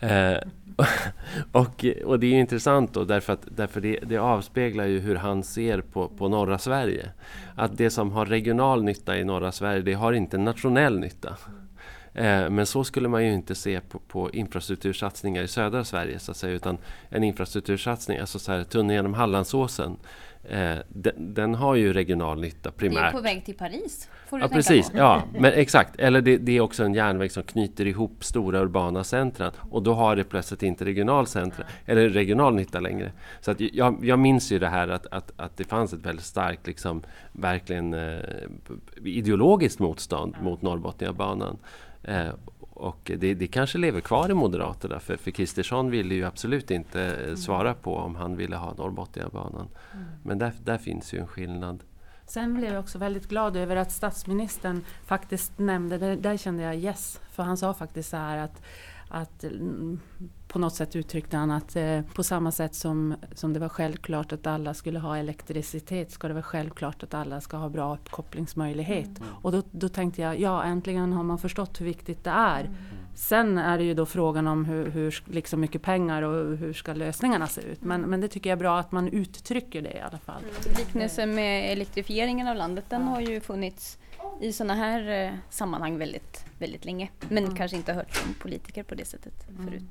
Eh, 0.00 0.36
och, 1.52 1.84
och 2.04 2.20
det 2.20 2.26
är 2.26 2.40
intressant 2.40 2.94
då 2.94 3.04
därför 3.04 3.32
att 3.32 3.46
därför 3.56 3.80
det, 3.80 3.98
det 4.02 4.16
avspeglar 4.16 4.84
ju 4.84 5.00
hur 5.00 5.16
han 5.16 5.42
ser 5.42 5.80
på, 5.80 6.08
på 6.08 6.28
norra 6.28 6.58
Sverige. 6.58 7.10
Att 7.54 7.78
det 7.78 7.90
som 7.90 8.12
har 8.12 8.26
regional 8.26 8.84
nytta 8.84 9.18
i 9.18 9.24
norra 9.24 9.52
Sverige 9.52 9.82
det 9.82 9.94
har 9.94 10.12
inte 10.12 10.38
nationell 10.38 10.98
nytta. 10.98 11.36
Eh, 12.14 12.50
men 12.50 12.66
så 12.66 12.84
skulle 12.84 13.08
man 13.08 13.24
ju 13.24 13.32
inte 13.32 13.54
se 13.54 13.80
på, 13.80 13.98
på, 13.98 14.30
infrastruktursatsningar 14.30 15.42
i 15.42 15.48
södra 15.48 15.84
Sverige 15.84 16.18
så 16.18 16.30
att 16.30 16.36
säga, 16.36 16.52
utan 16.52 16.78
en 17.08 17.24
infrastruktursatsning, 17.24 18.18
alltså 18.18 18.38
så 18.38 18.52
här, 18.52 18.64
tunneln 18.64 18.94
genom 18.94 19.14
Hallandsåsen, 19.14 19.96
eh, 20.44 20.76
den, 20.88 21.34
den, 21.34 21.54
har 21.54 21.74
ju 21.74 21.92
regional 21.92 22.40
nytta 22.40 22.70
primärt. 22.70 22.98
Det 22.98 23.06
är 23.06 23.12
på 23.12 23.20
väg 23.20 23.44
till 23.44 23.54
Paris, 23.54 24.08
får 24.26 24.36
du 24.36 24.44
ja, 24.44 24.48
tänka 24.48 24.56
precis, 24.56 24.90
på. 24.90 24.98
Ja, 24.98 25.22
men 25.38 25.52
exakt. 25.52 26.00
Eller 26.00 26.20
det, 26.20 26.36
det, 26.36 26.56
är 26.56 26.60
också 26.60 26.84
en 26.84 26.94
järnväg 26.94 27.32
som 27.32 27.42
knyter 27.42 27.86
ihop 27.86 28.24
stora 28.24 28.60
urbana 28.60 29.04
centra 29.04 29.52
och 29.70 29.82
då 29.82 29.94
har 29.94 30.16
det 30.16 30.24
plötsligt 30.24 30.62
inte 30.62 30.84
regional, 30.84 31.26
centra, 31.26 31.64
eller 31.86 32.08
regional 32.08 32.54
nytta 32.54 32.80
längre. 32.80 33.12
Så 33.40 33.50
att 33.50 33.60
jag, 33.60 34.04
jag 34.04 34.18
minns 34.18 34.52
ju 34.52 34.58
det 34.58 34.68
här 34.68 34.88
att, 34.88 35.06
att, 35.06 35.32
att 35.36 35.56
det 35.56 35.64
fanns 35.64 35.92
ett 35.92 36.06
väldigt 36.06 36.24
starkt, 36.24 36.66
liksom, 36.66 37.02
verkligen 37.32 37.94
eh, 37.94 38.20
ideologiskt 39.04 39.78
motstånd 39.78 40.36
mot 40.42 40.62
Norrbotniabanan. 40.62 41.58
Eh, 42.04 42.28
och 42.74 43.10
det, 43.18 43.34
det, 43.34 43.46
kanske 43.46 43.78
lever 43.78 44.00
kvar 44.00 44.30
i 44.30 44.34
Moderaterna 44.34 45.00
för, 45.00 45.16
för 45.16 45.30
Kristersson 45.30 45.90
ville 45.90 46.14
ju 46.14 46.24
absolut 46.24 46.70
inte 46.70 47.02
eh, 47.02 47.24
mm. 47.24 47.36
svara 47.36 47.74
på 47.74 47.96
om 47.96 48.14
han 48.14 48.36
ville 48.36 48.56
ha 48.56 48.74
Norrbotniabanan. 48.74 49.68
Mm. 49.92 50.04
Men 50.22 50.38
där, 50.38 50.52
där 50.64 50.78
finns 50.78 51.14
ju 51.14 51.18
en 51.18 51.26
skillnad. 51.26 51.82
Sen 52.26 52.54
blev 52.54 52.72
jag 52.72 52.80
också 52.80 52.98
väldigt 52.98 53.28
glad 53.28 53.56
över 53.56 53.76
att 53.76 53.92
statsministern 53.92 54.84
faktiskt 55.04 55.58
nämnde, 55.58 56.16
där 56.16 56.36
kände 56.36 56.62
jag 56.62 56.76
yes, 56.76 57.20
för 57.30 57.42
han 57.42 57.56
sa 57.56 57.74
faktiskt 57.74 58.10
så 58.10 58.16
här 58.16 58.38
att 58.38 58.62
att 59.12 59.44
mm, 59.44 60.00
på 60.48 60.58
något 60.58 60.74
sätt 60.74 60.96
uttryckte 60.96 61.36
han 61.36 61.50
att 61.50 61.76
eh, 61.76 62.00
på 62.14 62.22
samma 62.22 62.52
sätt 62.52 62.74
som, 62.74 63.14
som 63.34 63.52
det 63.52 63.60
var 63.60 63.68
självklart 63.68 64.32
att 64.32 64.46
alla 64.46 64.74
skulle 64.74 64.98
ha 64.98 65.16
elektricitet 65.16 66.10
ska 66.10 66.28
det 66.28 66.34
vara 66.34 66.42
självklart 66.42 67.02
att 67.02 67.14
alla 67.14 67.40
ska 67.40 67.56
ha 67.56 67.68
bra 67.68 67.94
uppkopplingsmöjlighet. 67.94 69.18
Mm. 69.18 69.28
Och 69.42 69.52
då, 69.52 69.62
då 69.70 69.88
tänkte 69.88 70.22
jag, 70.22 70.40
ja 70.40 70.64
äntligen 70.64 71.12
har 71.12 71.22
man 71.22 71.38
förstått 71.38 71.80
hur 71.80 71.86
viktigt 71.86 72.24
det 72.24 72.30
är. 72.30 72.60
Mm. 72.60 72.74
Sen 73.14 73.58
är 73.58 73.78
det 73.78 73.84
ju 73.84 73.94
då 73.94 74.06
frågan 74.06 74.46
om 74.46 74.64
hur, 74.64 74.90
hur 74.90 75.24
liksom 75.26 75.60
mycket 75.60 75.82
pengar 75.82 76.22
och 76.22 76.56
hur 76.56 76.72
ska 76.72 76.92
lösningarna 76.92 77.46
se 77.46 77.60
ut. 77.60 77.82
Men, 77.82 78.00
men 78.00 78.20
det 78.20 78.28
tycker 78.28 78.50
jag 78.50 78.56
är 78.56 78.60
bra 78.60 78.78
att 78.78 78.92
man 78.92 79.08
uttrycker 79.08 79.82
det 79.82 79.92
i 79.92 80.00
alla 80.00 80.18
fall. 80.18 80.42
Mm. 80.42 80.76
Liknelsen 80.78 81.34
med 81.34 81.72
elektrifieringen 81.72 82.48
av 82.48 82.56
landet 82.56 82.84
den 82.88 83.02
har 83.02 83.20
ju 83.20 83.40
funnits 83.40 83.98
i 84.40 84.52
sådana 84.52 84.74
här 84.74 85.26
eh, 85.26 85.32
sammanhang 85.50 85.98
väldigt, 85.98 86.44
väldigt 86.62 86.84
länge. 86.84 87.08
Men 87.28 87.44
mm. 87.44 87.56
kanske 87.56 87.76
inte 87.76 87.92
hört 87.92 88.10
från 88.10 88.34
politiker 88.34 88.82
på 88.82 88.94
det 88.94 89.04
sättet 89.04 89.48
mm. 89.48 89.66
förut. 89.66 89.84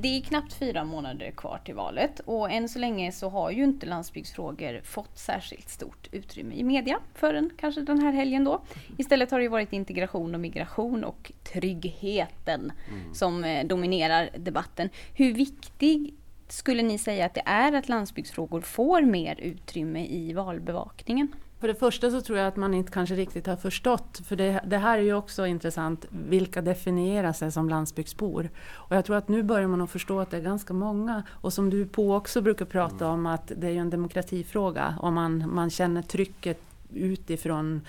Det 0.00 0.08
är 0.08 0.20
knappt 0.20 0.52
fyra 0.52 0.84
månader 0.84 1.30
kvar 1.30 1.60
till 1.64 1.74
valet 1.74 2.20
och 2.20 2.50
än 2.50 2.68
så 2.68 2.78
länge 2.78 3.12
så 3.12 3.28
har 3.28 3.50
ju 3.50 3.64
inte 3.64 3.86
landsbygdsfrågor 3.86 4.80
fått 4.84 5.18
särskilt 5.18 5.68
stort 5.68 6.08
utrymme 6.12 6.54
i 6.54 6.64
media 6.64 6.98
förrän 7.14 7.50
kanske 7.58 7.80
den 7.80 7.98
här 7.98 8.12
helgen 8.12 8.44
då. 8.44 8.62
Istället 8.96 9.30
har 9.30 9.40
det 9.40 9.48
varit 9.48 9.72
integration 9.72 10.34
och 10.34 10.40
migration 10.40 11.04
och 11.04 11.32
tryggheten 11.52 12.72
mm. 12.88 13.14
som 13.14 13.44
eh, 13.44 13.66
dominerar 13.66 14.30
debatten. 14.36 14.88
Hur 15.14 15.34
viktig 15.34 16.14
skulle 16.48 16.82
ni 16.82 16.98
säga 16.98 17.26
att 17.26 17.34
det 17.34 17.42
är 17.44 17.72
att 17.72 17.88
landsbygdsfrågor 17.88 18.60
får 18.60 19.02
mer 19.02 19.40
utrymme 19.40 20.06
i 20.06 20.32
valbevakningen? 20.32 21.32
För 21.60 21.68
det 21.68 21.74
första 21.74 22.10
så 22.10 22.20
tror 22.20 22.38
jag 22.38 22.48
att 22.48 22.56
man 22.56 22.74
inte 22.74 22.92
kanske 22.92 23.14
riktigt 23.14 23.46
har 23.46 23.56
förstått, 23.56 24.20
för 24.24 24.36
det, 24.36 24.60
det, 24.66 24.78
här 24.78 24.98
är 24.98 25.02
ju 25.02 25.14
också 25.14 25.46
intressant, 25.46 26.06
vilka 26.10 26.62
definierar 26.62 27.32
sig 27.32 27.52
som 27.52 27.68
landsbygdsbor? 27.68 28.50
Och 28.72 28.96
jag 28.96 29.04
tror 29.04 29.16
att 29.16 29.28
nu 29.28 29.42
börjar 29.42 29.68
man 29.68 29.80
att 29.80 29.90
förstå 29.90 30.20
att 30.20 30.30
det 30.30 30.36
är 30.36 30.40
ganska 30.40 30.74
många, 30.74 31.22
och 31.30 31.52
som 31.52 31.70
du 31.70 31.86
på 31.86 32.14
också 32.14 32.40
brukar 32.40 32.64
prata 32.64 33.04
mm. 33.04 33.18
om, 33.18 33.26
att 33.26 33.52
det 33.56 33.66
är 33.66 33.70
ju 33.70 33.78
en 33.78 33.90
demokratifråga, 33.90 34.94
och 35.00 35.12
man, 35.12 35.54
man 35.54 35.70
känner 35.70 36.02
trycket 36.02 36.60
utifrån 36.94 37.80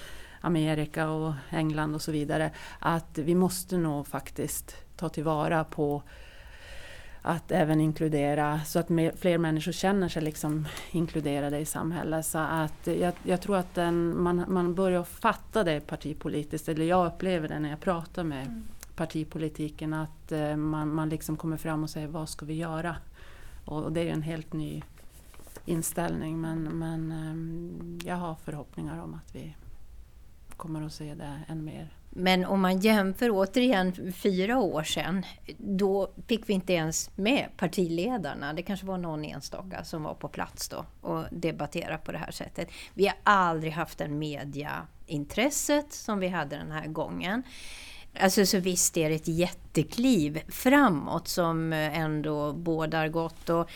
Amerika 0.41 1.09
och 1.09 1.33
England 1.49 1.95
och 1.95 2.01
så 2.01 2.11
vidare, 2.11 2.51
att 2.79 3.17
vi 3.17 3.35
måste 3.35 3.77
nog 3.77 4.07
faktiskt 4.07 4.75
ta 4.95 5.09
tillvara 5.09 5.63
på 5.63 6.03
att 7.29 7.51
även 7.51 7.81
inkludera 7.81 8.61
så 8.65 8.79
att 8.79 8.87
fler 9.15 9.37
människor 9.37 9.71
känner 9.71 10.09
sig 10.09 10.21
liksom 10.21 10.67
inkluderade 10.91 11.59
i 11.59 11.65
samhället. 11.65 12.25
Så 12.25 12.37
att 12.37 12.87
jag, 12.87 13.13
jag 13.23 13.41
tror 13.41 13.57
att 13.57 13.75
den, 13.75 14.21
man, 14.21 14.45
man 14.47 14.75
börjar 14.75 15.03
fatta 15.03 15.63
det 15.63 15.79
partipolitiskt, 15.79 16.69
eller 16.69 16.85
jag 16.85 17.07
upplever 17.07 17.47
det 17.47 17.59
när 17.59 17.69
jag 17.69 17.79
pratar 17.79 18.23
med 18.23 18.47
mm. 18.47 18.63
partipolitiken, 18.95 19.93
att 19.93 20.31
eh, 20.31 20.55
man, 20.55 20.93
man 20.93 21.09
liksom 21.09 21.37
kommer 21.37 21.57
fram 21.57 21.83
och 21.83 21.89
säger 21.89 22.07
vad 22.07 22.29
ska 22.29 22.45
vi 22.45 22.53
göra? 22.53 22.95
Och, 23.65 23.83
och 23.83 23.91
det 23.91 24.09
är 24.09 24.13
en 24.13 24.21
helt 24.21 24.53
ny 24.53 24.81
inställning 25.65 26.41
men, 26.41 26.63
men 26.63 27.11
eh, 27.11 28.07
jag 28.07 28.15
har 28.15 28.35
förhoppningar 28.35 29.03
om 29.03 29.13
att 29.13 29.35
vi 29.35 29.55
kommer 30.57 30.85
att 30.85 30.93
se 30.93 31.15
det 31.15 31.39
än 31.47 31.63
mer 31.63 31.98
men 32.19 32.45
om 32.45 32.61
man 32.61 32.79
jämför 32.79 33.29
återigen 33.31 34.13
fyra 34.13 34.57
år 34.57 34.83
sedan, 34.83 35.25
då 35.57 36.11
fick 36.27 36.49
vi 36.49 36.53
inte 36.53 36.73
ens 36.73 37.17
med 37.17 37.49
partiledarna. 37.57 38.53
Det 38.53 38.61
kanske 38.61 38.85
var 38.85 38.97
någon 38.97 39.25
enstaka 39.25 39.83
som 39.83 40.03
var 40.03 40.13
på 40.13 40.27
plats 40.27 40.69
då 40.69 40.85
och 41.01 41.23
debatterade 41.31 41.97
på 41.97 42.11
det 42.11 42.17
här 42.17 42.31
sättet. 42.31 42.69
Vi 42.93 43.07
har 43.07 43.15
aldrig 43.23 43.73
haft 43.73 43.97
den 43.97 44.19
mediaintresset 44.19 45.93
som 45.93 46.19
vi 46.19 46.27
hade 46.27 46.55
den 46.55 46.71
här 46.71 46.87
gången. 46.87 47.43
Alltså 48.19 48.45
så 48.45 48.59
visst 48.59 48.97
är 48.97 49.09
det 49.09 49.15
ett 49.15 49.27
jättekliv 49.27 50.41
framåt 50.47 51.27
som 51.27 51.73
ändå 51.73 52.53
bådar 52.53 53.07
gott. 53.07 53.49
Och 53.49 53.69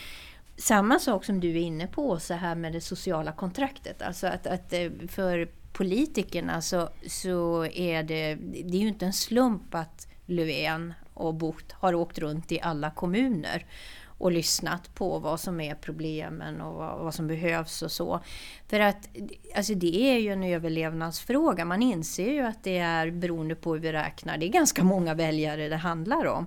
samma 0.56 0.98
sak 0.98 1.24
som 1.24 1.40
du 1.40 1.50
är 1.50 1.62
inne 1.62 1.86
på, 1.86 2.20
så 2.20 2.34
här 2.34 2.54
med 2.54 2.72
det 2.72 2.80
sociala 2.80 3.32
kontraktet. 3.32 4.02
Alltså 4.02 4.26
att, 4.26 4.46
att 4.46 4.72
eh, 4.72 4.90
för 5.08 5.48
politikerna 5.74 6.62
så, 6.62 6.88
så 7.06 7.64
är 7.64 8.02
det, 8.02 8.34
det 8.34 8.76
är 8.76 8.80
ju 8.80 8.88
inte 8.88 9.06
en 9.06 9.12
slump 9.12 9.74
att 9.74 10.08
Löfven 10.26 10.94
och 11.14 11.34
Bucht 11.34 11.72
har 11.72 11.94
åkt 11.94 12.18
runt 12.18 12.52
i 12.52 12.60
alla 12.60 12.90
kommuner 12.90 13.66
och 14.18 14.32
lyssnat 14.32 14.94
på 14.94 15.18
vad 15.18 15.40
som 15.40 15.60
är 15.60 15.74
problemen 15.74 16.60
och 16.60 16.74
vad, 16.74 16.98
vad, 16.98 17.14
som 17.14 17.26
behövs 17.26 17.82
och 17.82 17.92
så. 17.92 18.20
För 18.68 18.80
att 18.80 19.08
alltså 19.56 19.74
det 19.74 19.96
är 19.96 20.18
ju 20.18 20.32
en 20.32 20.42
överlevnadsfråga. 20.42 21.64
Man 21.64 21.82
inser 21.82 22.32
ju 22.32 22.40
att 22.40 22.64
det 22.64 22.78
är 22.78 23.10
beroende 23.10 23.54
på 23.54 23.74
hur 23.74 23.80
vi 23.80 23.92
räknar. 23.92 24.38
Det 24.38 24.46
är 24.46 24.50
ganska 24.50 24.84
många 24.84 25.14
väljare 25.14 25.68
det 25.68 25.76
handlar 25.76 26.26
om. 26.26 26.46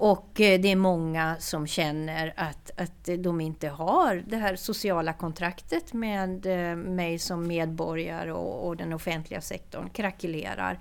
Och 0.00 0.40
eh, 0.40 0.60
det 0.60 0.68
är 0.68 0.76
många 0.76 1.36
som 1.38 1.66
känner 1.66 2.34
att, 2.36 2.70
att 2.76 3.08
de 3.18 3.40
inte 3.40 3.68
har 3.68 4.24
det 4.26 4.36
här 4.36 4.56
sociala 4.56 5.12
kontraktet 5.12 5.92
med 5.92 6.46
eh, 6.46 6.76
mig 6.76 7.18
som 7.18 7.46
medborgare 7.46 8.32
och, 8.32 8.66
och 8.66 8.76
den 8.76 8.92
offentliga 8.92 9.40
sektorn 9.40 9.90
krackelerar. 9.90 10.78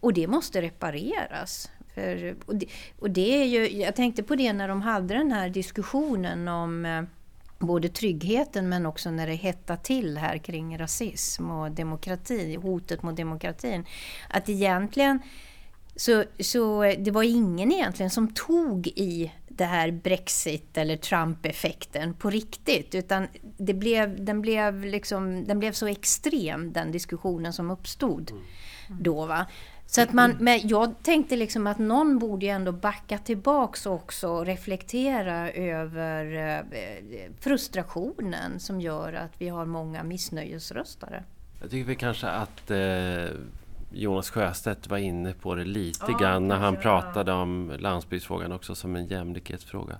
Och 0.00 0.12
det 0.12 0.26
måste 0.26 0.62
repareras. 0.62 1.70
För, 1.94 2.36
och, 2.46 2.56
det, 2.56 2.66
och 2.98 3.10
det 3.10 3.42
är 3.42 3.44
ju, 3.44 3.80
jag 3.80 3.96
tänkte 3.96 4.22
på 4.22 4.34
det 4.34 4.52
när 4.52 4.68
de 4.68 4.82
hade 4.82 5.14
den 5.14 5.32
här 5.32 5.48
diskussionen 5.48 6.48
om 6.48 6.86
eh, 6.86 7.02
både 7.58 7.88
tryggheten 7.88 8.68
men 8.68 8.86
också 8.86 9.10
när 9.10 9.26
det 9.26 9.34
hettar 9.34 9.76
till 9.76 10.18
här 10.18 10.38
kring 10.38 10.78
rasism 10.78 11.50
och 11.50 11.70
demokrati, 11.70 12.54
hotet 12.54 13.02
mot 13.02 13.16
demokratin. 13.16 13.84
Att 14.30 14.48
egentligen 14.48 15.20
så, 15.96 16.24
så 16.40 16.94
det 16.98 17.10
var 17.10 17.22
ingen 17.22 17.72
egentligen 17.72 18.10
som 18.10 18.34
tog 18.34 18.86
i 18.86 19.32
det 19.48 19.64
här 19.64 19.90
Brexit 19.90 20.78
eller 20.78 20.96
Trump-effekten 20.96 22.14
på 22.14 22.30
riktigt. 22.30 22.94
Utan 22.94 23.26
det 23.40 23.74
blev, 23.74 24.24
den, 24.24 24.40
blev 24.40 24.84
liksom, 24.84 25.44
den 25.44 25.58
blev 25.58 25.72
så 25.72 25.86
extrem, 25.86 26.72
den 26.72 26.92
diskussionen 26.92 27.52
som 27.52 27.70
uppstod 27.70 28.30
mm. 28.30 29.02
då. 29.02 29.26
Va? 29.26 29.46
Så 29.86 30.02
att 30.02 30.12
man, 30.12 30.36
men 30.40 30.68
jag 30.68 30.94
tänkte 31.02 31.36
liksom 31.36 31.66
att 31.66 31.78
någon 31.78 32.18
borde 32.18 32.46
ju 32.46 32.52
ändå 32.52 32.72
backa 32.72 33.18
tillbaks 33.18 33.86
också 33.86 34.28
och 34.28 34.46
reflektera 34.46 35.50
över 35.52 36.34
eh, 36.34 36.64
frustrationen 37.40 38.60
som 38.60 38.80
gör 38.80 39.12
att 39.12 39.32
vi 39.38 39.48
har 39.48 39.64
många 39.64 40.02
missnöjesröstare. 40.02 41.24
Jag 41.60 41.70
tycker 41.70 41.86
väl 41.86 41.96
kanske 41.96 42.26
att 42.26 42.70
eh 42.70 42.76
Jonas 43.90 44.30
Sjöstedt 44.30 44.88
var 44.88 44.98
inne 44.98 45.32
på 45.32 45.54
det 45.54 45.64
lite 45.64 46.06
ja, 46.08 46.18
grann 46.18 46.48
när 46.48 46.56
han 46.56 46.76
pratade 46.76 47.32
om 47.32 47.72
landsbygdsfrågan 47.78 48.52
också 48.52 48.74
som 48.74 48.96
en 48.96 49.06
jämlikhetsfråga. 49.06 49.98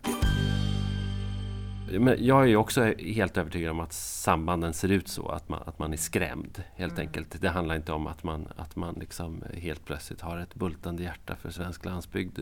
Men 1.90 2.16
jag 2.18 2.42
är 2.42 2.46
ju 2.46 2.56
också 2.56 2.84
helt 2.98 3.36
övertygad 3.36 3.70
om 3.70 3.80
att 3.80 3.92
sambanden 3.92 4.72
ser 4.72 4.88
ut 4.88 5.08
så, 5.08 5.28
att 5.28 5.48
man, 5.48 5.62
att 5.66 5.78
man 5.78 5.92
är 5.92 5.96
skrämd 5.96 6.62
helt 6.74 6.92
mm. 6.92 7.06
enkelt. 7.06 7.40
Det 7.40 7.48
handlar 7.48 7.76
inte 7.76 7.92
om 7.92 8.06
att 8.06 8.22
man, 8.22 8.48
att 8.56 8.76
man 8.76 8.94
liksom 8.94 9.44
helt 9.54 9.84
plötsligt 9.84 10.20
har 10.20 10.38
ett 10.38 10.54
bultande 10.54 11.02
hjärta 11.02 11.36
för 11.36 11.50
svensk 11.50 11.84
landsbygd. 11.84 12.38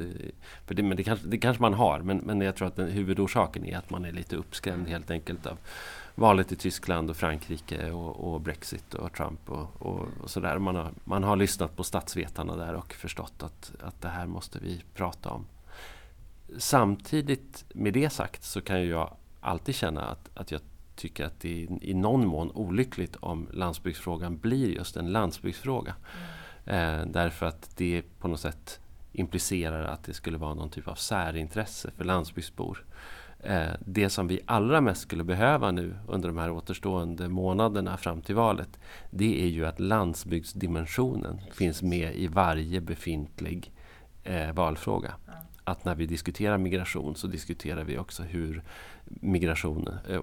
För 0.66 0.74
det, 0.74 0.82
men 0.82 0.96
det 0.96 1.04
kanske, 1.04 1.26
det 1.26 1.38
kanske 1.38 1.62
man 1.62 1.74
har, 1.74 2.00
men, 2.00 2.16
men 2.16 2.40
jag 2.40 2.56
tror 2.56 2.68
att 2.68 2.76
den, 2.76 2.88
huvudorsaken 2.88 3.66
är 3.66 3.78
att 3.78 3.90
man 3.90 4.04
är 4.04 4.12
lite 4.12 4.36
uppskrämd 4.36 4.88
helt 4.88 5.10
enkelt 5.10 5.46
av 5.46 5.58
valet 6.14 6.52
i 6.52 6.56
Tyskland 6.56 7.10
och 7.10 7.16
Frankrike 7.16 7.90
och, 7.90 8.34
och 8.34 8.40
Brexit 8.40 8.94
och 8.94 9.12
Trump 9.12 9.50
och, 9.50 9.68
och, 9.78 10.08
och 10.22 10.30
sådär. 10.30 10.58
Man 10.58 10.76
har, 10.76 10.90
man 11.04 11.24
har 11.24 11.36
lyssnat 11.36 11.76
på 11.76 11.84
statsvetarna 11.84 12.56
där 12.56 12.74
och 12.74 12.92
förstått 12.94 13.42
att, 13.42 13.72
att 13.80 14.00
det 14.00 14.08
här 14.08 14.26
måste 14.26 14.58
vi 14.58 14.82
prata 14.94 15.30
om. 15.30 15.46
Samtidigt 16.58 17.64
med 17.74 17.92
det 17.92 18.10
sagt 18.10 18.44
så 18.44 18.60
kan 18.60 18.86
jag 18.86 19.16
alltid 19.40 19.74
känna 19.74 20.06
att, 20.06 20.30
att 20.34 20.50
jag 20.50 20.60
tycker 20.96 21.24
att 21.24 21.40
det 21.40 21.62
är 21.62 21.84
i 21.84 21.94
någon 21.94 22.26
mån 22.26 22.50
olyckligt 22.50 23.16
om 23.16 23.48
landsbygdsfrågan 23.52 24.38
blir 24.38 24.68
just 24.68 24.96
en 24.96 25.12
landsbygdsfråga. 25.12 25.94
Mm. 26.66 27.00
Eh, 27.00 27.06
därför 27.06 27.46
att 27.46 27.76
det 27.76 28.02
på 28.18 28.28
något 28.28 28.40
sätt 28.40 28.80
implicerar 29.12 29.84
att 29.84 30.04
det 30.04 30.14
skulle 30.14 30.38
vara 30.38 30.54
någon 30.54 30.70
typ 30.70 30.88
av 30.88 30.94
särintresse 30.94 31.90
för 31.96 32.04
landsbygdsbor. 32.04 32.84
Eh, 33.46 33.72
det 33.80 34.10
som 34.10 34.26
vi 34.26 34.40
allra 34.46 34.80
mest 34.80 35.00
skulle 35.00 35.24
behöva 35.24 35.70
nu 35.70 35.94
under 36.08 36.28
de 36.28 36.38
här 36.38 36.50
återstående 36.50 37.28
månaderna 37.28 37.96
fram 37.96 38.20
till 38.22 38.34
valet 38.34 38.78
det 39.10 39.42
är 39.42 39.46
ju 39.46 39.66
att 39.66 39.80
landsbygdsdimensionen 39.80 41.40
finns 41.52 41.82
med 41.82 42.16
i 42.16 42.26
varje 42.26 42.80
befintlig 42.80 43.72
eh, 44.22 44.52
valfråga. 44.52 45.14
Att 45.64 45.84
när 45.84 45.94
vi 45.94 46.06
diskuterar 46.06 46.58
migration 46.58 47.16
så 47.16 47.26
diskuterar 47.26 47.84
vi 47.84 47.98
också 47.98 48.22
hur 48.22 48.62
migration 49.04 49.88
eh, 50.08 50.22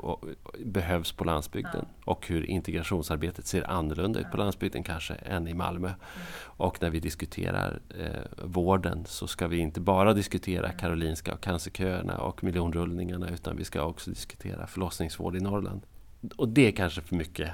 behövs 0.66 1.12
på 1.12 1.24
landsbygden 1.24 1.86
och 2.06 2.28
hur 2.28 2.46
integrationsarbetet 2.46 3.46
ser 3.46 3.70
annorlunda 3.70 4.20
ut 4.20 4.32
på 4.32 4.38
landsbygden 4.38 4.84
kanske 4.84 5.14
än 5.14 5.48
i 5.48 5.54
Malmö. 5.54 5.88
Mm. 5.88 6.00
Och 6.44 6.82
när 6.82 6.90
vi 6.90 7.00
diskuterar 7.00 7.80
eh, 8.00 8.46
vården 8.46 9.06
så 9.06 9.28
ska 9.28 9.48
vi 9.48 9.58
inte 9.58 9.80
bara 9.80 10.14
diskutera 10.14 10.66
mm. 10.66 10.78
Karolinska 10.78 11.34
och 11.34 11.42
cancerköerna 11.42 12.18
och 12.18 12.44
miljonrullningarna 12.44 13.30
utan 13.30 13.58
vi 13.58 13.64
ska 13.64 13.84
också 13.84 14.10
diskutera 14.10 14.68
förlossningsvård 14.68 15.36
i 15.36 15.40
Norrland. 15.40 15.82
Och 16.36 16.50
det 16.50 16.68
är 16.68 16.72
kanske 16.72 17.02
för 17.02 17.16
mycket 17.16 17.52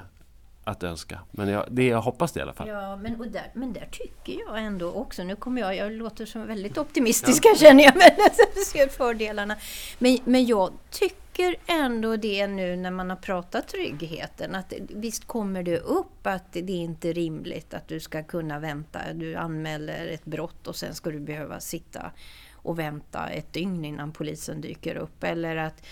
att 0.68 0.82
önska. 0.82 1.20
Men 1.30 1.48
jag, 1.48 1.64
det, 1.70 1.86
jag 1.86 2.00
hoppas 2.00 2.32
det 2.32 2.40
i 2.40 2.42
alla 2.42 2.52
fall. 2.52 2.68
Ja, 2.68 2.96
men, 2.96 3.20
och 3.20 3.26
där, 3.28 3.50
men 3.54 3.72
där 3.72 3.88
tycker 3.90 4.40
jag 4.46 4.62
ändå 4.64 4.92
också, 4.92 5.24
nu 5.24 5.36
kommer 5.36 5.60
jag, 5.60 5.76
jag 5.76 5.92
låter 5.92 6.26
som 6.26 6.46
väldigt 6.46 6.78
optimistisk 6.78 7.44
ja. 7.44 7.54
känner 7.56 7.84
jag, 7.84 7.94
men 7.96 8.10
jag 8.16 8.66
ser 8.66 8.88
fördelarna. 8.88 9.56
Men, 9.98 10.18
men 10.24 10.46
jag 10.46 10.72
tycker 10.90 11.56
ändå 11.66 12.16
det 12.16 12.46
nu 12.46 12.76
när 12.76 12.90
man 12.90 13.10
har 13.10 13.16
pratat 13.16 13.68
tryggheten, 13.68 14.54
att 14.54 14.72
visst 14.78 15.26
kommer 15.26 15.62
det 15.62 15.78
upp 15.78 16.26
att 16.26 16.52
det 16.52 16.58
är 16.58 16.70
inte 16.70 17.12
rimligt 17.12 17.74
att 17.74 17.88
du 17.88 18.00
ska 18.00 18.22
kunna 18.22 18.58
vänta, 18.58 18.98
du 19.14 19.34
anmäler 19.34 20.06
ett 20.06 20.24
brott 20.24 20.66
och 20.66 20.76
sen 20.76 20.94
ska 20.94 21.10
du 21.10 21.20
behöva 21.20 21.60
sitta 21.60 22.10
och 22.52 22.78
vänta 22.78 23.28
ett 23.28 23.52
dygn 23.52 23.84
innan 23.84 24.12
polisen 24.12 24.60
dyker 24.60 24.96
upp. 24.96 25.24
Eller 25.24 25.56
att 25.56 25.82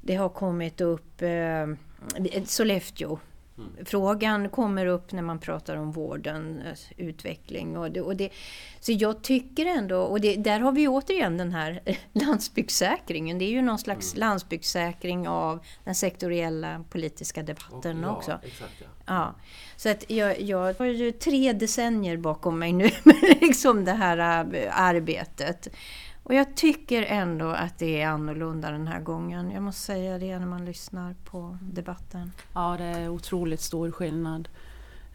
det 0.00 0.14
har 0.14 0.28
kommit 0.28 0.80
upp 0.80 1.22
eh, 1.22 1.66
Sollefteå 2.44 3.18
Mm. 3.58 3.84
Frågan 3.84 4.48
kommer 4.48 4.86
upp 4.86 5.12
när 5.12 5.22
man 5.22 5.38
pratar 5.38 5.76
om 5.76 5.92
vårdens 5.92 6.88
utveckling. 6.96 7.76
Och 7.76 7.90
det, 7.90 8.00
och 8.00 8.16
det, 8.16 8.30
så 8.80 8.92
jag 8.92 9.22
tycker 9.22 9.66
ändå, 9.66 10.00
och 10.00 10.20
det, 10.20 10.36
där 10.36 10.60
har 10.60 10.72
vi 10.72 10.88
återigen 10.88 11.36
den 11.38 11.52
här 11.52 11.80
landsbygdssäkringen. 12.12 13.38
Det 13.38 13.44
är 13.44 13.50
ju 13.50 13.62
någon 13.62 13.78
slags 13.78 14.14
mm. 14.14 14.20
landsbygdssäkring 14.20 15.28
av 15.28 15.64
den 15.84 15.94
sektoriella 15.94 16.84
politiska 16.90 17.42
debatten 17.42 18.02
ja, 18.02 18.16
också. 18.16 18.38
Exakt, 18.42 18.72
ja. 18.78 18.86
ja. 19.06 19.34
Så 19.76 19.88
att 19.88 20.10
jag, 20.10 20.40
jag 20.40 20.74
har 20.78 20.86
ju 20.86 21.12
tre 21.12 21.52
decennier 21.52 22.16
bakom 22.16 22.58
mig 22.58 22.72
nu 22.72 22.90
med 23.02 23.38
liksom 23.40 23.84
det 23.84 23.92
här 23.92 24.18
äh, 24.54 24.80
arbetet. 24.80 25.68
Och 26.22 26.34
jag 26.34 26.56
tycker 26.56 27.02
ändå 27.02 27.46
att 27.48 27.78
det 27.78 28.00
är 28.02 28.08
annorlunda 28.08 28.70
den 28.70 28.86
här 28.86 29.00
gången. 29.00 29.50
Jag 29.50 29.62
måste 29.62 29.80
säga 29.80 30.18
det 30.18 30.38
när 30.38 30.46
man 30.46 30.64
lyssnar 30.64 31.14
på 31.24 31.58
debatten. 31.62 32.32
Ja, 32.54 32.76
det 32.78 32.84
är 32.84 33.08
otroligt 33.08 33.60
stor 33.60 33.90
skillnad. 33.90 34.48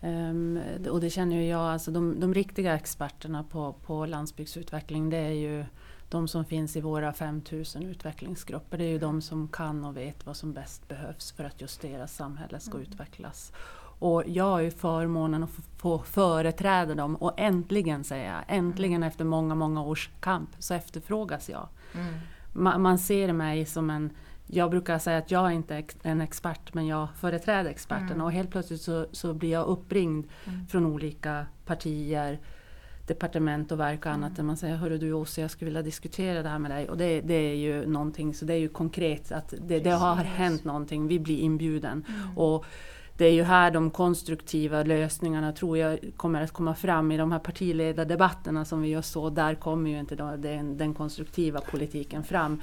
Um, 0.02 0.60
och 0.90 1.02
det 1.02 1.10
känner 1.10 1.36
ju 1.36 1.48
jag, 1.48 1.62
alltså 1.62 1.92
de, 1.92 2.20
de 2.20 2.34
riktiga 2.34 2.76
experterna 2.76 3.44
på, 3.44 3.74
på 3.74 4.06
landsbygdsutveckling 4.06 5.10
det 5.10 5.18
är 5.18 5.32
ju 5.32 5.66
de 6.10 6.28
som 6.28 6.46
finns 6.46 6.76
i 6.76 6.82
våra 6.82 7.14
5000 7.14 7.84
utvecklingsgrupper. 7.84 8.78
Det 8.78 8.84
är 8.84 8.90
ju 8.90 9.00
de 9.00 9.22
som 9.22 9.48
kan 9.48 9.86
och 9.86 9.98
vet 9.98 10.26
vad 10.26 10.38
som 10.38 10.54
bäst 10.54 10.88
behövs 10.88 11.32
för 11.32 11.44
att 11.44 11.62
just 11.62 11.82
deras 11.82 12.16
samhälle 12.16 12.60
ska 12.60 12.78
mm. 12.78 12.82
utvecklas. 12.82 13.52
Och 14.00 14.24
jag 14.28 14.44
har 14.44 14.60
ju 14.60 14.72
förmånen 14.72 15.44
att 15.44 15.50
få 15.78 16.00
företräda 16.00 16.96
dem 16.96 17.16
och 17.16 17.34
äntligen 17.38 18.04
säger 18.04 18.34
jag, 18.34 18.44
äntligen 18.48 18.96
mm. 18.96 19.08
efter 19.08 19.26
många, 19.26 19.56
många 19.56 19.84
års 19.84 20.10
kamp 20.20 20.50
så 20.60 20.74
efterfrågas 20.74 21.50
jag. 21.50 21.68
Mm. 21.94 22.14
Man, 22.54 22.82
man 22.82 23.00
ser 23.00 23.34
mig 23.34 23.66
som 23.66 23.90
en 23.90 24.10
jag 24.50 24.70
brukar 24.70 25.00
säga 25.00 25.18
att 25.18 25.32
jag 25.32 25.46
är 25.48 25.52
inte 25.52 25.76
är 25.76 25.86
en 26.02 26.22
expert 26.22 26.74
men 26.74 26.88
jag 26.88 27.08
företräder 27.20 27.70
experterna 27.70 28.14
mm. 28.14 28.22
och 28.22 28.32
helt 28.32 28.52
plötsligt 28.52 28.82
så, 28.82 29.06
så 29.12 29.34
blir 29.34 29.52
jag 29.52 29.68
uppringd 29.68 30.26
mm. 30.46 30.68
från 30.68 30.86
olika 30.86 31.46
partier, 31.66 32.40
departement 33.08 33.72
och 33.72 33.80
verk 33.80 34.06
och 34.06 34.12
annat 34.12 34.30
mm. 34.30 34.36
där 34.36 34.44
man 34.44 34.58
säger 34.58 34.76
Hörru 34.76 34.98
du 34.98 35.14
Åse 35.14 35.42
jag 35.42 35.52
skulle 35.52 35.70
vilja 35.70 35.82
diskutera 35.82 36.44
det 36.44 36.50
här 36.50 36.60
med 36.60 36.72
dig 36.72 36.90
och 36.90 36.98
det, 36.98 37.22
det 37.22 37.34
är 37.34 37.56
ju 37.56 37.88
någonting 37.88 38.34
så 38.34 38.46
det 38.46 38.54
är 38.54 38.58
ju 38.58 38.70
konkret 38.70 39.32
att 39.32 39.54
det, 39.68 39.80
det 39.80 39.92
har 39.92 40.16
hänt 40.16 40.64
någonting, 40.64 41.08
vi 41.08 41.20
blir 41.20 41.40
inbjuden. 41.40 42.06
Mm. 42.08 42.38
Och 42.38 42.66
det 43.18 43.26
är 43.26 43.32
ju 43.32 43.44
här 43.44 43.72
de 43.72 43.92
konstruktiva 43.92 44.84
lösningarna 44.84 45.52
tror 45.52 45.78
jag 45.78 46.00
kommer 46.18 46.42
att 46.42 46.52
komma 46.52 46.76
fram 46.76 47.12
i 47.12 47.18
de 47.18 47.32
här 47.32 47.40
partiledardebatterna 47.40 48.66
som 48.66 48.82
vi 48.82 48.88
just 48.88 49.12
så. 49.12 49.30
Där 49.30 49.56
kommer 49.56 49.90
ju 49.90 50.00
inte 50.00 50.16
den, 50.16 50.78
den 50.78 50.94
konstruktiva 50.94 51.62
politiken 51.62 52.24
fram. 52.24 52.62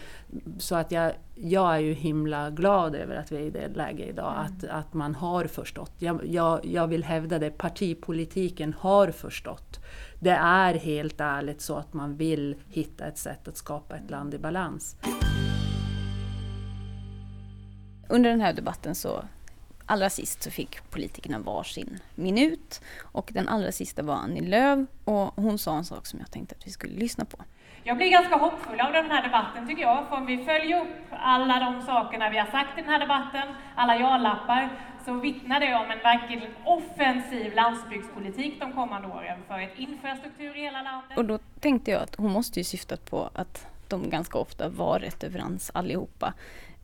Så 0.58 0.74
att 0.74 0.92
jag, 0.92 1.12
jag 1.34 1.74
är 1.74 1.78
ju 1.78 1.92
himla 1.92 2.50
glad 2.50 2.94
över 2.94 3.16
att 3.16 3.32
vi 3.32 3.36
är 3.36 3.40
i 3.40 3.50
det 3.50 3.68
läget 3.68 4.08
idag, 4.08 4.32
mm. 4.32 4.46
att, 4.46 4.64
att 4.64 4.94
man 4.94 5.14
har 5.14 5.44
förstått. 5.44 5.92
Jag, 5.98 6.26
jag, 6.26 6.66
jag 6.66 6.86
vill 6.86 7.04
hävda 7.04 7.38
det, 7.38 7.50
partipolitiken 7.50 8.74
har 8.78 9.10
förstått. 9.10 9.80
Det 10.20 10.30
är 10.40 10.74
helt 10.74 11.20
ärligt 11.20 11.60
så 11.60 11.76
att 11.76 11.92
man 11.92 12.16
vill 12.16 12.56
hitta 12.68 13.06
ett 13.06 13.18
sätt 13.18 13.48
att 13.48 13.56
skapa 13.56 13.96
ett 13.96 14.10
land 14.10 14.34
i 14.34 14.38
balans. 14.38 14.96
Under 18.08 18.30
den 18.30 18.40
här 18.40 18.52
debatten 18.52 18.94
så 18.94 19.24
allra 19.86 20.10
sist 20.10 20.42
så 20.42 20.50
fick 20.50 20.90
politikerna 20.90 21.38
varsin 21.38 22.00
minut 22.14 22.80
och 23.02 23.30
den 23.34 23.48
allra 23.48 23.72
sista 23.72 24.02
var 24.02 24.14
Annie 24.14 24.40
Lööf 24.40 24.88
och 25.04 25.34
hon 25.36 25.58
sa 25.58 25.76
en 25.76 25.84
sak 25.84 26.06
som 26.06 26.18
jag 26.18 26.30
tänkte 26.30 26.54
att 26.58 26.66
vi 26.66 26.70
skulle 26.70 26.94
lyssna 26.94 27.24
på. 27.24 27.36
Jag 27.86 27.96
blir 27.96 28.10
ganska 28.10 28.36
hoppfull 28.36 28.80
av 28.80 28.92
den 28.92 29.10
här 29.10 29.22
debatten 29.22 29.68
tycker 29.68 29.82
jag, 29.82 30.08
för 30.08 30.16
om 30.16 30.26
vi 30.26 30.44
följer 30.44 30.80
upp 30.80 30.96
alla 31.10 31.60
de 31.60 31.82
sakerna 31.82 32.30
vi 32.30 32.38
har 32.38 32.46
sagt 32.46 32.78
i 32.78 32.80
den 32.80 32.90
här 32.90 33.00
debatten, 33.00 33.54
alla 33.74 33.96
ja-lappar, 33.96 34.68
så 35.04 35.12
vittnar 35.12 35.60
det 35.60 35.74
om 35.74 35.90
en 35.90 35.98
verkligen 35.98 36.42
offensiv 36.64 37.54
landsbygdspolitik 37.54 38.60
de 38.60 38.72
kommande 38.72 39.08
åren 39.08 39.38
för 39.48 39.60
ett 39.60 39.78
infrastruktur 39.78 40.56
i 40.56 40.60
hela 40.60 40.82
landet. 40.82 41.18
Och 41.18 41.24
då 41.24 41.38
tänkte 41.60 41.90
jag 41.90 42.02
att 42.02 42.14
hon 42.14 42.32
måste 42.32 42.60
ju 42.60 42.64
syftat 42.64 43.10
på 43.10 43.30
att 43.34 43.66
de 43.88 44.10
ganska 44.10 44.38
ofta 44.38 44.68
var 44.68 44.98
rätt 44.98 45.24
överens 45.24 45.70
allihopa 45.74 46.34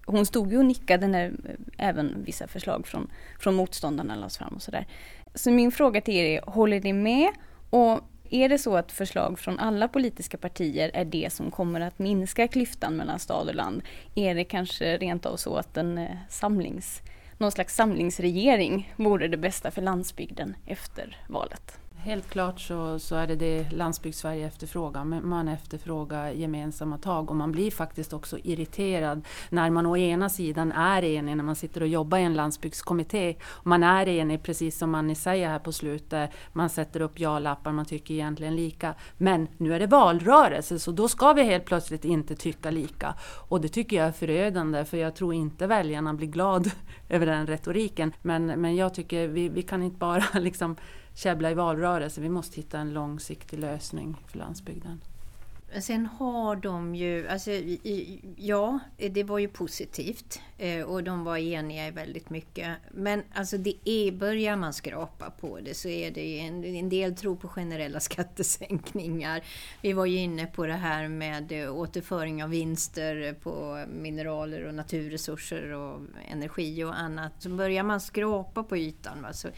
hon 0.07 0.27
stod 0.27 0.53
ju 0.53 0.59
och 0.59 0.65
nickade 0.65 1.07
när 1.07 1.33
även 1.79 2.25
vissa 2.25 2.47
förslag 2.49 2.87
från, 2.87 3.11
från 3.39 3.55
motståndarna 3.55 4.17
lades 4.17 4.39
fram 4.39 4.55
och 4.55 4.63
sådär. 4.63 4.87
Så 5.35 5.51
min 5.51 5.73
fråga 5.73 6.01
till 6.01 6.15
er 6.15 6.25
är, 6.25 6.51
håller 6.51 6.81
ni 6.81 6.93
med? 6.93 7.31
Och 7.71 8.01
är 8.31 8.49
det 8.49 8.59
så 8.59 8.77
att 8.77 8.93
förslag 8.93 9.39
från 9.39 9.59
alla 9.59 9.89
politiska 9.89 10.39
partier 10.39 10.91
är 10.95 11.05
det 11.05 11.33
som 11.33 11.51
kommer 11.51 11.81
att 11.81 11.99
minska 11.99 12.49
klyftan 12.49 12.97
mellan 12.97 13.19
stad 13.19 13.49
och 13.49 13.55
land? 13.55 13.83
Är 14.15 14.35
det 14.35 14.45
kanske 14.45 14.97
rent 14.97 15.27
av 15.27 15.37
så 15.37 15.57
att 15.57 15.77
en 15.77 15.99
eh, 15.99 16.17
samlings, 16.29 17.03
någon 17.39 17.53
slags 17.53 17.75
samlingsregering 17.75 18.95
vore 18.97 19.29
det 19.29 19.37
bästa 19.37 19.71
för 19.71 19.83
landsbygden 19.83 20.57
efter 20.67 21.17
valet? 21.29 21.79
Helt 22.03 22.31
klart 22.31 22.61
så, 22.61 22.99
så 22.99 23.17
är 23.17 23.27
det 23.27 23.37
det 23.37 23.73
Landsbygdssverige 23.73 24.47
efterfrågar. 24.47 25.05
Man 25.05 25.49
efterfrågar 25.49 26.31
gemensamma 26.31 26.99
tag 26.99 27.31
och 27.31 27.37
man 27.37 27.53
blir 27.53 27.71
faktiskt 27.71 28.13
också 28.13 28.39
irriterad 28.39 29.27
när 29.49 29.71
man 29.71 29.87
å 29.87 29.97
ena 29.97 30.29
sidan 30.29 30.73
är 30.73 31.05
enig 31.05 31.37
när 31.37 31.45
man 31.45 31.57
sitter 31.57 31.81
och 31.81 31.89
jobbar 31.89 32.19
i 32.19 32.23
en 32.23 32.35
landsbygdskommitté. 32.35 33.37
Man 33.63 33.83
är 33.83 34.09
enig 34.09 34.43
precis 34.43 34.79
som 34.79 34.91
man 34.91 35.15
säger 35.15 35.49
här 35.49 35.59
på 35.59 35.73
slutet. 35.73 36.31
Man 36.53 36.71
sätter 36.71 37.01
upp 37.01 37.21
ja-lappar, 37.21 37.73
man 37.73 37.85
tycker 37.85 38.15
egentligen 38.15 38.57
lika. 38.57 38.95
Men 39.17 39.49
nu 39.57 39.75
är 39.75 39.81
det 39.81 39.87
valrörelse 39.87 40.79
så 40.79 40.93
då 40.93 41.09
ska 41.09 41.33
vi 41.33 41.43
helt 41.43 41.65
plötsligt 41.65 42.05
inte 42.05 42.37
tycka 42.37 42.71
lika. 42.71 43.15
Och 43.49 43.61
det 43.61 43.69
tycker 43.69 43.97
jag 43.97 44.07
är 44.07 44.13
förödande 44.13 44.85
för 44.85 44.97
jag 44.97 45.15
tror 45.15 45.35
inte 45.35 45.67
väljarna 45.67 46.15
blir 46.15 46.29
glad 46.29 46.71
över 47.09 47.27
den 47.27 47.47
retoriken. 47.47 48.13
Men, 48.23 48.47
men 48.47 48.77
jag 48.77 48.95
tycker 48.95 49.29
vi, 49.29 49.49
vi 49.49 49.63
kan 49.63 49.83
inte 49.83 49.99
bara 49.99 50.25
liksom 50.39 50.77
käbbla 51.15 51.51
i 51.51 51.55
valrörelsen. 51.55 52.23
Vi 52.23 52.29
måste 52.29 52.57
hitta 52.57 52.79
en 52.79 52.93
långsiktig 52.93 53.59
lösning 53.59 54.17
för 54.29 54.39
landsbygden. 54.39 55.01
Sen 55.79 56.07
har 56.07 56.57
de 56.57 56.95
ju, 56.95 57.29
alltså, 57.29 57.51
ja, 58.37 58.79
det 58.97 59.25
var 59.25 59.39
ju 59.39 59.49
positivt 59.49 60.41
eh, 60.59 60.83
och 60.83 61.05
de 61.05 61.25
var 61.25 61.37
eniga 61.37 61.87
i 61.87 61.91
väldigt 61.91 62.31
mycket. 62.31 62.77
Men 62.91 63.23
alltså 63.35 63.59
det 63.59 63.75
är, 63.85 64.13
börjar 64.13 64.57
man 64.57 64.73
skrapa 64.73 65.31
på 65.31 65.61
det 65.61 65.75
så 65.75 65.89
är 65.89 66.11
det 66.11 66.41
en, 66.41 66.65
en 66.65 66.89
del 66.89 67.17
tror 67.17 67.37
på 67.37 67.49
generella 67.49 68.01
skattesänkningar. 68.11 69.45
Vi 69.83 69.93
var 69.93 70.07
ju 70.07 70.19
inne 70.19 70.47
på 70.47 70.67
det 70.67 70.73
här 70.73 71.09
med 71.09 71.53
eh, 71.53 71.77
återföring 71.77 72.45
av 72.45 72.51
vinster 72.51 73.35
på 73.43 73.85
mineraler 73.89 74.65
och 74.65 74.75
naturresurser 74.75 75.73
och 75.73 76.01
energi 76.29 76.85
och 76.85 76.99
annat. 76.99 77.33
Så 77.39 77.49
börjar 77.49 77.83
man 77.83 78.01
skrapa 78.01 78.63
på 78.63 78.77
ytan 78.77 79.23
va, 79.23 79.33
så 79.33 79.49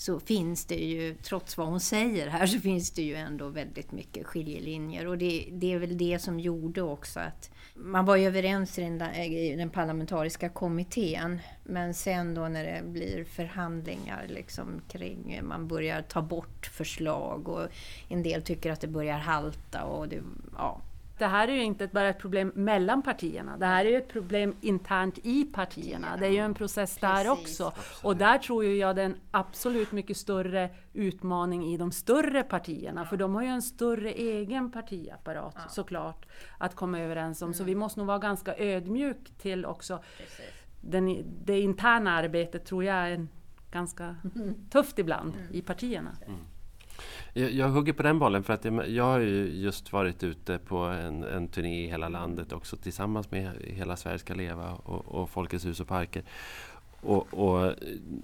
så 0.00 0.20
finns 0.20 0.64
det 0.64 0.74
ju, 0.74 1.14
trots 1.14 1.58
vad 1.58 1.66
hon 1.66 1.80
säger 1.80 2.28
här, 2.28 2.46
så 2.46 2.60
finns 2.60 2.90
det 2.90 3.02
ju 3.02 3.14
ändå 3.14 3.48
väldigt 3.48 3.92
mycket 3.92 4.26
skiljelinjer. 4.26 5.06
Och 5.06 5.18
det, 5.18 5.48
det 5.52 5.72
är 5.72 5.78
väl 5.78 5.98
det 5.98 6.18
som 6.18 6.40
gjorde 6.40 6.82
också 6.82 7.20
att 7.20 7.50
man 7.74 8.04
var 8.04 8.16
ju 8.16 8.26
överens 8.26 8.78
i 8.78 8.82
den, 8.82 9.02
eh, 9.02 9.32
i 9.32 9.56
den 9.56 9.70
parlamentariska 9.70 10.48
kommittén. 10.48 11.40
Men 11.64 11.94
sen 11.94 12.34
då 12.34 12.48
när 12.48 12.64
det 12.64 12.82
blir 12.84 13.24
förhandlingar 13.24 14.26
liksom 14.28 14.80
kring, 14.88 15.40
man 15.42 15.68
börjar 15.68 16.02
ta 16.02 16.22
bort 16.22 16.66
förslag 16.66 17.48
och 17.48 17.68
en 18.08 18.22
del 18.22 18.42
tycker 18.42 18.72
att 18.72 18.80
det 18.80 18.88
börjar 18.88 19.18
halta 19.18 19.84
och 19.84 20.08
det, 20.08 20.22
ja, 20.56 20.80
det 21.20 21.26
här 21.26 21.48
är 21.48 21.52
ju 21.52 21.62
inte 21.62 21.86
bara 21.86 22.08
ett 22.08 22.18
problem 22.18 22.52
mellan 22.54 23.02
partierna. 23.02 23.56
Det 23.56 23.66
här 23.66 23.84
är 23.84 23.90
ju 23.90 23.96
ett 23.96 24.08
problem 24.08 24.54
internt 24.60 25.18
i 25.22 25.44
partierna. 25.44 26.16
Det 26.16 26.26
är 26.26 26.30
ju 26.30 26.38
en 26.38 26.54
process 26.54 26.98
Precis. 26.98 27.00
där 27.00 27.30
också. 27.30 27.72
Och 28.02 28.16
där 28.16 28.38
tror 28.38 28.64
jag 28.64 28.96
det 28.96 29.02
är 29.02 29.06
en 29.06 29.16
absolut 29.30 29.92
mycket 29.92 30.16
större 30.16 30.70
utmaning 30.92 31.64
i 31.64 31.76
de 31.76 31.92
större 31.92 32.42
partierna. 32.42 33.04
För 33.04 33.16
de 33.16 33.34
har 33.34 33.42
ju 33.42 33.48
en 33.48 33.62
större 33.62 34.10
egen 34.10 34.72
partiapparat 34.72 35.54
ja. 35.56 35.68
såklart 35.68 36.26
att 36.58 36.74
komma 36.74 37.00
överens 37.00 37.42
om. 37.42 37.46
Mm. 37.46 37.54
Så 37.54 37.64
vi 37.64 37.74
måste 37.74 38.00
nog 38.00 38.06
vara 38.06 38.18
ganska 38.18 38.56
ödmjuk 38.56 39.32
till 39.38 39.66
också. 39.66 40.02
Den, 40.80 41.24
det 41.44 41.60
interna 41.60 42.12
arbetet 42.12 42.64
tror 42.64 42.84
jag 42.84 42.96
är 42.96 43.26
ganska 43.70 44.16
mm. 44.36 44.54
tufft 44.70 44.98
ibland 44.98 45.34
mm. 45.34 45.54
i 45.54 45.62
partierna. 45.62 46.10
Mm. 46.26 46.40
Jag, 47.32 47.50
jag 47.50 47.68
hugger 47.68 47.92
på 47.92 48.02
den 48.02 48.18
bollen 48.18 48.42
för 48.42 48.52
att 48.52 48.64
jag, 48.88 49.04
har 49.04 49.18
ju 49.20 49.44
just 49.44 49.92
varit 49.92 50.22
ute 50.22 50.58
på 50.58 50.76
en, 50.76 51.22
en 51.22 51.48
turné 51.48 51.84
i 51.84 51.86
hela 51.86 52.08
landet 52.08 52.52
också 52.52 52.76
tillsammans 52.76 53.30
med 53.30 53.50
Hela 53.60 53.96
Sverige 53.96 54.18
ska 54.18 54.34
leva 54.34 54.72
och, 54.72 55.06
och 55.06 55.30
Folkets 55.30 55.66
hus 55.66 55.80
och 55.80 55.88
parker. 55.88 56.22
och, 57.00 57.34
och, 57.34 57.74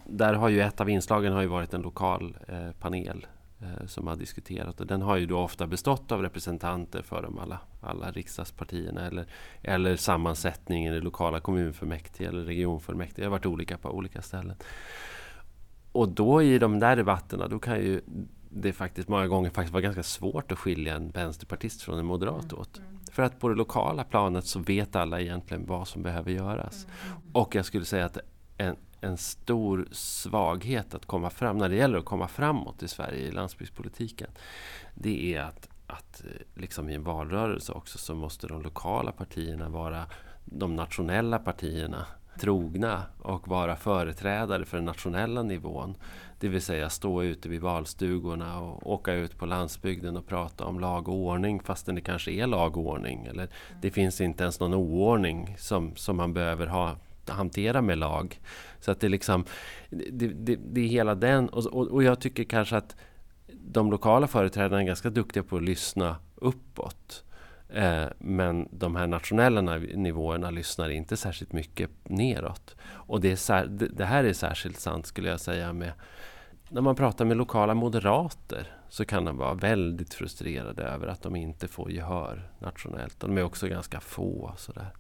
där 0.05 0.35
har 0.35 0.49
ju 0.49 0.61
ett 0.61 0.81
av 0.81 0.91
inslagen 0.91 1.33
har 1.33 1.43
ju 1.43 1.49
varit 1.49 1.75
en 1.75 1.83
lokal 1.83 2.37
eh, 2.49 2.71
panel 2.81 3.27
eh, 3.61 3.87
som 3.87 4.07
har 4.07 4.17
diskuterat 4.17 4.81
och 4.81 4.87
den 4.87 5.03
har 5.03 5.17
ju 5.17 5.27
då 5.27 5.39
ofta 5.39 5.67
bestått 5.67 6.13
av 6.13 6.23
representanter 6.23 7.03
för 7.03 7.23
de 7.23 7.39
alla, 7.39 7.59
alla 7.81 8.11
riksdagspartierna 8.11 9.07
eller, 9.07 9.27
eller 9.63 9.97
sammansättningen 9.97 10.95
i 10.95 11.01
lokala 11.01 11.41
kommunfullmäktige 11.41 12.29
eller 12.29 12.45
regionfullmäktige. 12.45 13.21
Det 13.21 13.25
har 13.25 13.31
varit 13.31 13.47
olika 13.47 13.79
på 13.79 13.91
olika 13.91 14.23
ställen. 14.23 14.57
Och 15.93 16.09
då 16.09 16.43
i 16.43 16.59
de 16.59 16.79
där 16.79 16.97
debatterna 16.97 17.49
då 17.49 17.59
kan 17.59 17.81
ju 17.81 18.01
det 18.63 18.73
faktiskt 18.73 19.09
många 19.09 19.27
gånger 19.27 19.51
faktiskt 19.51 19.73
vara 19.73 19.83
ganska 19.83 20.03
svårt 20.03 20.53
att 20.53 20.59
skilja 20.59 20.95
en 20.95 21.11
vänsterpartist 21.11 21.83
från 21.83 21.99
en 21.99 22.07
moderat 22.07 22.53
mm. 22.53 22.61
åt. 22.61 22.81
För 23.11 23.23
att 23.23 23.41
på 23.41 23.49
det 23.49 23.55
lokala 23.55 24.05
planet 24.05 24.45
så 24.47 24.59
vet 24.59 24.97
alla 24.97 25.21
egentligen 25.21 25.67
vad 25.67 25.89
som 25.89 26.03
behöver 26.03 26.31
göras. 26.31 26.87
Mm. 27.07 27.19
Och 27.33 27.55
jag 27.55 27.65
skulle 27.65 27.85
säga 27.85 28.05
att 28.05 28.19
en, 28.59 28.77
en 29.01 29.17
stor 29.17 29.89
svaghet 29.93 30.95
att 30.95 31.07
komma 31.07 31.31
fram 31.31 31.59
när 31.59 31.69
det 31.69 31.77
gäller 31.77 31.99
att 31.99 32.05
komma 32.05 32.29
framåt 32.29 32.83
i 32.83 32.89
Sverige 32.89 33.27
i 33.27 33.31
landsbygdspolitiken. 33.31 34.31
Det 34.95 35.35
är 35.35 35.43
att, 35.43 35.69
att 35.87 36.25
eh, 36.25 36.61
liksom 36.61 36.89
i 36.89 36.95
en 36.95 37.05
valrörelse 37.05 37.73
också 37.73 37.99
så 37.99 38.15
måste 38.15 38.47
de 38.47 38.63
lokala 38.63 39.13
partierna 39.13 39.69
vara 39.69 40.07
de 40.45 40.77
nationella 40.77 41.39
partierna 41.39 42.07
trogna 42.41 43.03
och 43.19 43.49
vara 43.49 43.77
företrädare 43.77 44.65
för 44.65 44.77
den 44.77 44.87
nationella 44.87 45.43
nivån. 45.43 45.97
Det 46.39 46.49
vill 46.49 46.63
säga 46.63 46.91
stå 46.91 47.23
ute 47.23 47.49
vid 47.49 47.61
valstugorna 47.61 48.61
och 48.61 48.93
åka 48.93 49.13
ut 49.13 49.39
på 49.39 49.47
landsbygden 49.47 50.17
och 50.17 50.27
prata 50.27 50.65
om 50.65 50.81
lag 50.81 51.09
och 51.09 51.15
ordning 51.15 51.61
fastän 51.61 51.95
det 51.95 52.01
kanske 52.01 52.31
är 52.31 52.47
lag 52.47 52.77
och 52.77 52.87
ordning. 52.87 53.27
Eller 53.27 53.49
det 53.83 53.91
finns 53.91 54.21
inte 54.21 54.43
ens 54.43 54.61
någon 54.61 54.75
oordning 54.75 55.57
som, 55.59 55.97
som 55.97 56.17
man 56.17 56.35
behöver 56.35 56.67
ha, 56.67 56.97
hantera 57.29 57.83
med 57.83 57.99
lag. 57.99 58.41
Så 58.81 58.91
att 58.91 59.01
det, 59.01 59.09
liksom, 59.09 59.45
det, 59.91 60.29
det, 60.29 60.57
det 60.57 60.81
är 60.81 60.89
hela 60.89 61.15
den. 61.15 61.49
Och, 61.49 61.67
och, 61.67 61.89
och 61.89 62.03
jag 62.03 62.21
tycker 62.21 62.45
kanske 62.45 62.77
att 62.77 62.97
de 63.53 63.91
lokala 63.91 64.27
företrädarna 64.27 64.83
är 64.83 64.87
ganska 64.87 65.11
duktiga 65.11 65.43
på 65.43 65.57
att 65.57 65.63
lyssna 65.63 66.17
uppåt. 66.35 67.25
Eh, 67.77 68.07
men 68.19 68.69
de 68.71 68.97
här 68.97 69.07
nationella 69.07 69.61
nivåerna 69.79 70.51
lyssnar 70.51 70.89
inte 70.89 71.17
särskilt 71.17 71.53
mycket 71.53 71.91
neråt. 72.03 72.77
Och 72.83 73.21
det, 73.21 73.51
är, 73.51 73.67
det 73.67 74.05
här 74.05 74.25
är 74.25 74.33
särskilt 74.33 74.81
sant 74.81 75.07
skulle 75.07 75.29
jag 75.29 75.41
säga 75.41 75.73
med 75.73 75.93
när 76.69 76.81
man 76.81 76.97
pratar 76.97 77.25
med 77.25 77.37
lokala 77.37 77.75
moderater 77.75 78.77
så 78.89 79.05
kan 79.05 79.25
de 79.25 79.37
vara 79.37 79.55
väldigt 79.55 80.15
frustrerade 80.15 80.83
över 80.83 81.07
att 81.07 81.23
de 81.23 81.37
inte 81.37 81.69
får 81.69 81.91
gehör 81.91 82.51
nationellt. 82.59 83.21
De 83.21 83.39
är 83.39 83.43
också 83.43 83.69
ganska 83.69 84.01
få. 84.01 84.55
Sådär. 84.57 84.91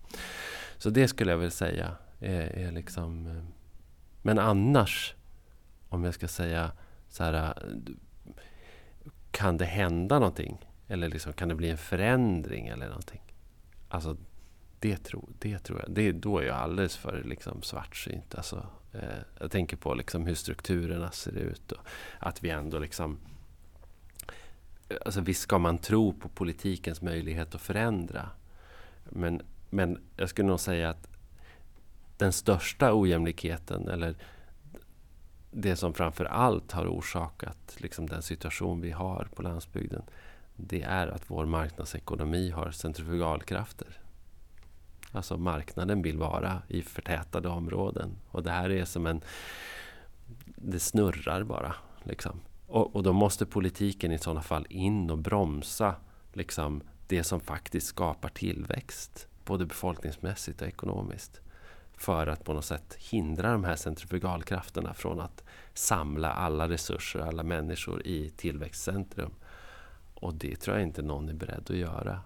Så 0.79 0.91
det 0.91 1.09
skulle 1.09 1.31
jag 1.31 1.39
vilja 1.39 1.51
säga 1.51 1.97
är, 2.21 2.59
är 2.59 2.73
liksom... 2.73 3.27
Eh, 3.27 3.43
men 4.23 4.39
annars, 4.39 5.15
om 5.89 6.05
jag 6.05 6.15
ska 6.15 6.29
säga 6.29 6.73
så 7.09 7.25
här, 7.25 7.35
eh, 7.35 7.53
kan 9.31 9.57
det 9.57 9.65
hända 9.65 10.19
någonting? 10.19 10.59
Eller 10.89 11.09
liksom, 11.09 11.33
kan 11.33 11.49
det 11.49 11.55
bli 11.55 11.71
en 11.71 11.79
förändring 11.79 12.69
eller 12.69 12.89
någonting? 12.89 13.23
Alltså, 13.89 14.17
det, 14.79 14.97
tro, 14.97 15.29
det 15.39 15.59
tror 15.59 15.81
jag. 15.81 15.91
Det, 15.91 16.13
då 16.13 16.39
är 16.39 16.43
jag 16.43 16.57
alldeles 16.57 16.97
för 16.97 17.23
liksom 17.25 17.63
svartsynt. 17.63 18.35
Alltså, 18.35 18.67
eh, 18.93 19.19
jag 19.41 19.51
tänker 19.51 19.77
på 19.77 19.95
liksom 19.95 20.27
hur 20.27 20.35
strukturerna 20.35 21.11
ser 21.11 21.37
ut. 21.37 21.73
Och 21.73 21.81
att 22.19 22.45
vi 22.45 22.51
ändå 22.51 22.79
liksom... 22.79 23.19
Eh, 24.89 24.97
alltså 25.05 25.21
visst 25.21 25.41
ska 25.41 25.59
man 25.59 25.79
tro 25.79 26.13
på 26.13 26.29
politikens 26.29 27.03
möjlighet 27.03 27.55
att 27.55 27.61
förändra. 27.61 28.31
Men, 29.05 29.43
men 29.71 29.99
jag 30.17 30.29
skulle 30.29 30.49
nog 30.49 30.61
säga 30.61 30.91
att 30.91 31.09
den 32.17 32.33
största 32.33 32.95
ojämlikheten 32.95 33.89
eller 33.89 34.17
det 35.51 35.77
som 35.77 35.95
framför 35.95 36.25
allt 36.25 36.73
har 36.73 36.87
orsakat 36.87 37.77
liksom 37.77 38.07
den 38.07 38.23
situation 38.23 38.81
vi 38.81 38.91
har 38.91 39.29
på 39.35 39.43
landsbygden 39.43 40.03
det 40.57 40.83
är 40.83 41.07
att 41.07 41.31
vår 41.31 41.47
marknadsekonomi 41.47 42.51
har 42.51 42.71
centrifugalkrafter. 42.71 44.01
Alltså 45.13 45.37
marknaden 45.37 46.03
vill 46.03 46.19
vara 46.19 46.63
i 46.69 46.83
förtätade 46.83 47.49
områden. 47.49 48.17
Och 48.31 48.43
det 48.43 48.51
här 48.51 48.71
är 48.71 48.85
som 48.85 49.07
en... 49.07 49.21
Det 50.57 50.81
snurrar 50.81 51.43
bara. 51.43 51.75
Liksom. 52.05 52.41
Och, 52.67 52.97
och 52.97 53.03
då 53.03 53.13
måste 53.13 53.47
politiken 53.47 54.13
i 54.13 54.19
sådana 54.19 54.43
fall 54.43 54.67
in 54.71 55.11
och 55.11 55.19
bromsa 55.19 55.95
liksom, 56.33 56.83
det 57.07 57.25
som 57.25 57.41
faktiskt 57.41 57.87
skapar 57.87 58.29
tillväxt. 58.29 59.29
Både 59.45 59.67
befolkningsmässigt 59.67 60.63
och 60.63 60.69
ekonomiskt. 60.69 61.41
För 61.97 62.27
att 62.27 62.45
på 62.45 62.53
något 62.53 62.65
sätt 62.65 62.97
hindra 62.99 63.53
de 63.53 63.65
här 63.65 63.77
centrifugalkrafterna 63.77 64.95
från 64.95 65.21
att 65.21 65.45
samla 65.75 66.33
alla 66.33 66.69
resurser, 66.69 67.21
alla 67.21 67.43
människor 67.43 68.07
i 68.07 68.31
tillväxtcentrum. 68.31 69.31
Och 70.21 70.35
det 70.35 70.57
tror 70.57 70.77
jag 70.77 70.87
inte 70.87 71.03
någon 71.03 71.29
är 71.29 71.35
beredd 71.35 71.71
att 71.71 71.77
göra. 71.77 72.21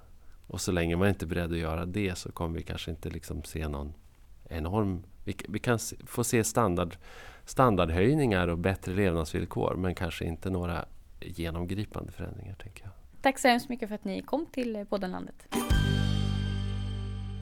Och 0.47 0.61
så 0.61 0.73
länge 0.73 0.97
man 0.97 1.09
inte 1.09 1.25
är 1.25 1.27
beredd 1.27 1.53
att 1.53 1.59
göra 1.59 1.87
det 1.87 2.19
så 2.19 2.33
kommer 2.33 2.57
vi 2.57 2.63
kanske 2.63 2.91
inte 2.91 3.11
liksom 3.11 3.45
se 3.45 3.69
någon 3.69 3.93
enorm... 4.49 5.03
Vi, 5.25 5.37
vi 5.49 5.59
kan 5.59 5.79
se, 5.79 5.97
få 6.07 6.25
se 6.25 6.45
standard, 6.45 6.97
standardhöjningar 7.45 8.49
och 8.49 8.59
bättre 8.59 8.95
levnadsvillkor 8.95 9.75
men 9.75 9.95
kanske 9.95 10.25
inte 10.25 10.51
några 10.51 10.85
genomgripande 11.21 12.13
förändringar. 12.13 12.55
tänker 12.55 12.85
jag. 12.85 12.93
Tack 13.23 13.39
så 13.39 13.49
hemskt 13.49 13.69
mycket 13.69 13.89
för 13.89 13.95
att 13.95 14.05
ni 14.05 14.23
kom 14.23 14.47
till 14.47 14.77
eh, 14.77 14.85
Poddenlandet. 14.85 15.47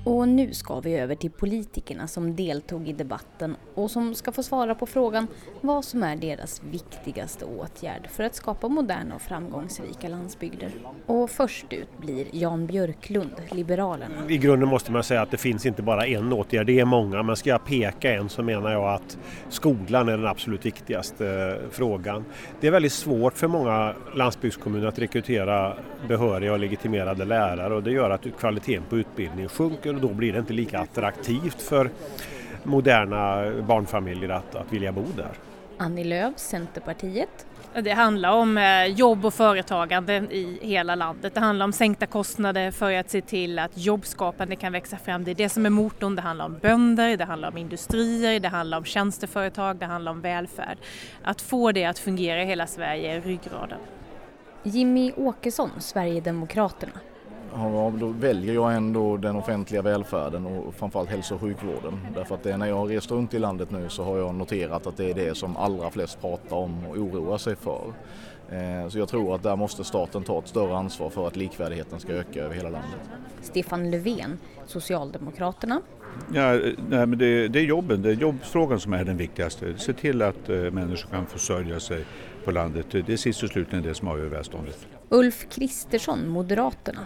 Och 0.09 0.29
nu 0.29 0.55
ska 0.55 0.81
vi 0.81 0.94
över 0.94 1.14
till 1.14 1.31
politikerna 1.31 2.07
som 2.07 2.37
deltog 2.37 2.88
i 2.88 2.92
debatten 2.92 3.57
och 3.75 3.90
som 3.90 4.14
ska 4.14 4.33
få 4.33 4.42
svara 4.42 4.75
på 4.75 4.87
frågan 4.87 5.27
vad 5.61 5.85
som 5.85 6.03
är 6.03 6.16
deras 6.16 6.62
viktigaste 6.62 7.44
åtgärd 7.44 8.09
för 8.11 8.25
att 8.25 8.35
skapa 8.35 8.68
moderna 8.68 9.14
och 9.14 9.23
framgångsrika 9.23 10.09
landsbygder. 10.09 10.71
Och 11.07 11.31
först 11.31 11.73
ut 11.73 11.99
blir 11.99 12.27
Jan 12.31 12.66
Björklund, 12.66 13.31
Liberalerna. 13.51 14.14
I 14.29 14.38
grunden 14.38 14.68
måste 14.68 14.92
man 14.92 15.05
säga 15.05 15.23
att 15.23 15.31
det 15.31 15.37
finns 15.37 15.66
inte 15.66 15.83
bara 15.83 16.07
en 16.07 16.33
åtgärd, 16.33 16.66
det 16.66 16.81
är 16.81 16.85
många. 16.85 17.23
Men 17.23 17.37
ska 17.37 17.51
jag 17.51 17.64
peka 17.64 18.14
en 18.14 18.29
så 18.29 18.42
menar 18.42 18.73
jag 18.73 18.94
att 18.94 19.18
skolan 19.49 20.09
är 20.09 20.16
den 20.16 20.27
absolut 20.27 20.66
viktigaste 20.66 21.27
eh, 21.27 21.71
frågan. 21.71 22.25
Det 22.61 22.66
är 22.66 22.71
väldigt 22.71 22.92
svårt 22.92 23.38
för 23.38 23.49
många 23.49 23.94
landsbygdskommuner 24.14 24.87
att 24.87 24.99
rekrytera 24.99 25.77
behöriga 26.09 26.53
och 26.53 26.59
legitimerade 26.59 27.25
lärare 27.25 27.75
och 27.75 27.83
det 27.83 27.90
gör 27.90 28.11
att 28.11 28.27
kvaliteten 28.38 28.83
på 28.88 28.99
utbildningen 28.99 29.49
sjunker 29.49 29.97
och 29.98 30.08
då 30.08 30.14
blir 30.14 30.32
det 30.32 30.38
inte 30.38 30.52
lika 30.52 30.78
attraktivt 30.78 31.62
för 31.62 31.90
moderna 32.62 33.52
barnfamiljer 33.62 34.28
att, 34.28 34.54
att 34.54 34.72
vilja 34.72 34.92
bo 34.92 35.04
där. 35.16 35.32
Annie 35.78 36.04
Lööf, 36.04 36.38
Centerpartiet. 36.38 37.46
Det 37.82 37.90
handlar 37.90 38.32
om 38.32 38.58
eh, 38.58 38.84
jobb 38.84 39.24
och 39.24 39.34
företagande 39.34 40.14
i 40.14 40.58
hela 40.62 40.94
landet. 40.94 41.34
Det 41.34 41.40
handlar 41.40 41.64
om 41.64 41.72
sänkta 41.72 42.06
kostnader 42.06 42.70
för 42.70 42.92
att 42.92 43.11
se 43.11 43.20
till 43.20 43.58
att 43.58 43.70
jobbskapande 43.74 44.56
kan 44.56 44.72
växa 44.72 44.96
fram. 44.96 45.24
Det 45.24 45.30
är 45.30 45.34
det 45.34 45.48
som 45.48 45.66
är 45.66 45.70
motorn. 45.70 46.16
Det 46.16 46.22
handlar 46.22 46.44
om 46.44 46.58
bönder, 46.58 47.16
det 47.16 47.24
handlar 47.24 47.48
om 47.48 47.56
industrier, 47.56 48.40
det 48.40 48.48
handlar 48.48 48.78
om 48.78 48.84
tjänsteföretag, 48.84 49.76
det 49.76 49.87
handlar 49.87 50.12
om 50.12 50.20
välfärd. 50.20 50.78
Att 51.22 51.40
få 51.40 51.72
det 51.72 51.84
att 51.84 51.98
fungera 51.98 52.42
i 52.42 52.46
hela 52.46 52.66
Sverige 52.66 53.16
är 53.16 53.20
ryggraden. 53.20 53.78
Jimmy 54.62 55.12
Åkesson, 55.16 55.70
Sverigedemokraterna 55.78 56.92
då 57.98 58.06
väljer 58.06 58.54
jag 58.54 58.74
ändå 58.74 59.16
den 59.16 59.37
offentliga 59.37 59.82
välfärden 59.82 60.46
och 60.46 60.74
framförallt 60.74 61.11
hälso 61.11 61.34
och 61.34 61.40
sjukvården. 61.40 62.00
Därför 62.14 62.34
att 62.34 62.42
det, 62.42 62.56
när 62.56 62.66
jag 62.66 62.76
har 62.76 62.87
rest 62.87 63.11
runt 63.11 63.34
i 63.34 63.38
landet 63.38 63.70
nu 63.70 63.88
så 63.88 64.04
har 64.04 64.18
jag 64.18 64.34
noterat 64.34 64.87
att 64.87 64.96
det 64.96 65.11
är 65.11 65.14
det 65.14 65.37
som 65.37 65.56
allra 65.56 65.90
flest 65.90 66.20
pratar 66.20 66.56
om 66.56 66.87
och 66.87 66.96
oroar 66.96 67.38
sig 67.38 67.56
för. 67.56 67.92
Eh, 68.50 68.88
så 68.88 68.98
jag 68.98 69.08
tror 69.08 69.34
att 69.34 69.42
där 69.42 69.56
måste 69.56 69.84
staten 69.84 70.24
ta 70.24 70.38
ett 70.38 70.48
större 70.48 70.76
ansvar 70.76 71.11
för 71.11 71.26
att 71.26 71.37
likvärdigheten 71.37 72.00
ska 72.00 72.12
öka 72.12 72.42
över 72.42 72.54
hela 72.54 72.68
landet. 72.68 73.00
Stefan 73.42 73.90
Löfven, 73.90 74.38
Socialdemokraterna. 74.66 75.80
Ja, 76.34 76.52
nej, 76.88 77.06
men 77.06 77.18
det, 77.18 77.48
det, 77.48 77.58
är 77.58 77.64
jobben, 77.64 78.02
det 78.02 78.11
är 78.11 78.14
jobbfrågan 78.14 78.80
som 78.80 78.92
är 78.92 79.04
den 79.04 79.16
viktigaste. 79.16 79.78
Se 79.78 79.92
till 79.92 80.22
att 80.22 80.50
uh, 80.50 80.70
människor 80.70 81.11
kan 81.11 81.26
försörja 81.26 81.80
sig 81.80 82.04
på 82.44 82.50
landet. 82.50 82.87
Det 82.90 83.08
är 83.08 83.16
sist 83.16 83.42
och 83.42 83.48
slutligen 83.48 83.84
det 83.84 83.94
som 83.94 84.08
avgör 84.08 84.26
välståndet. 84.26 84.87
Ulf 85.08 85.46
Kristersson, 85.50 86.28
Moderaterna. 86.28 87.00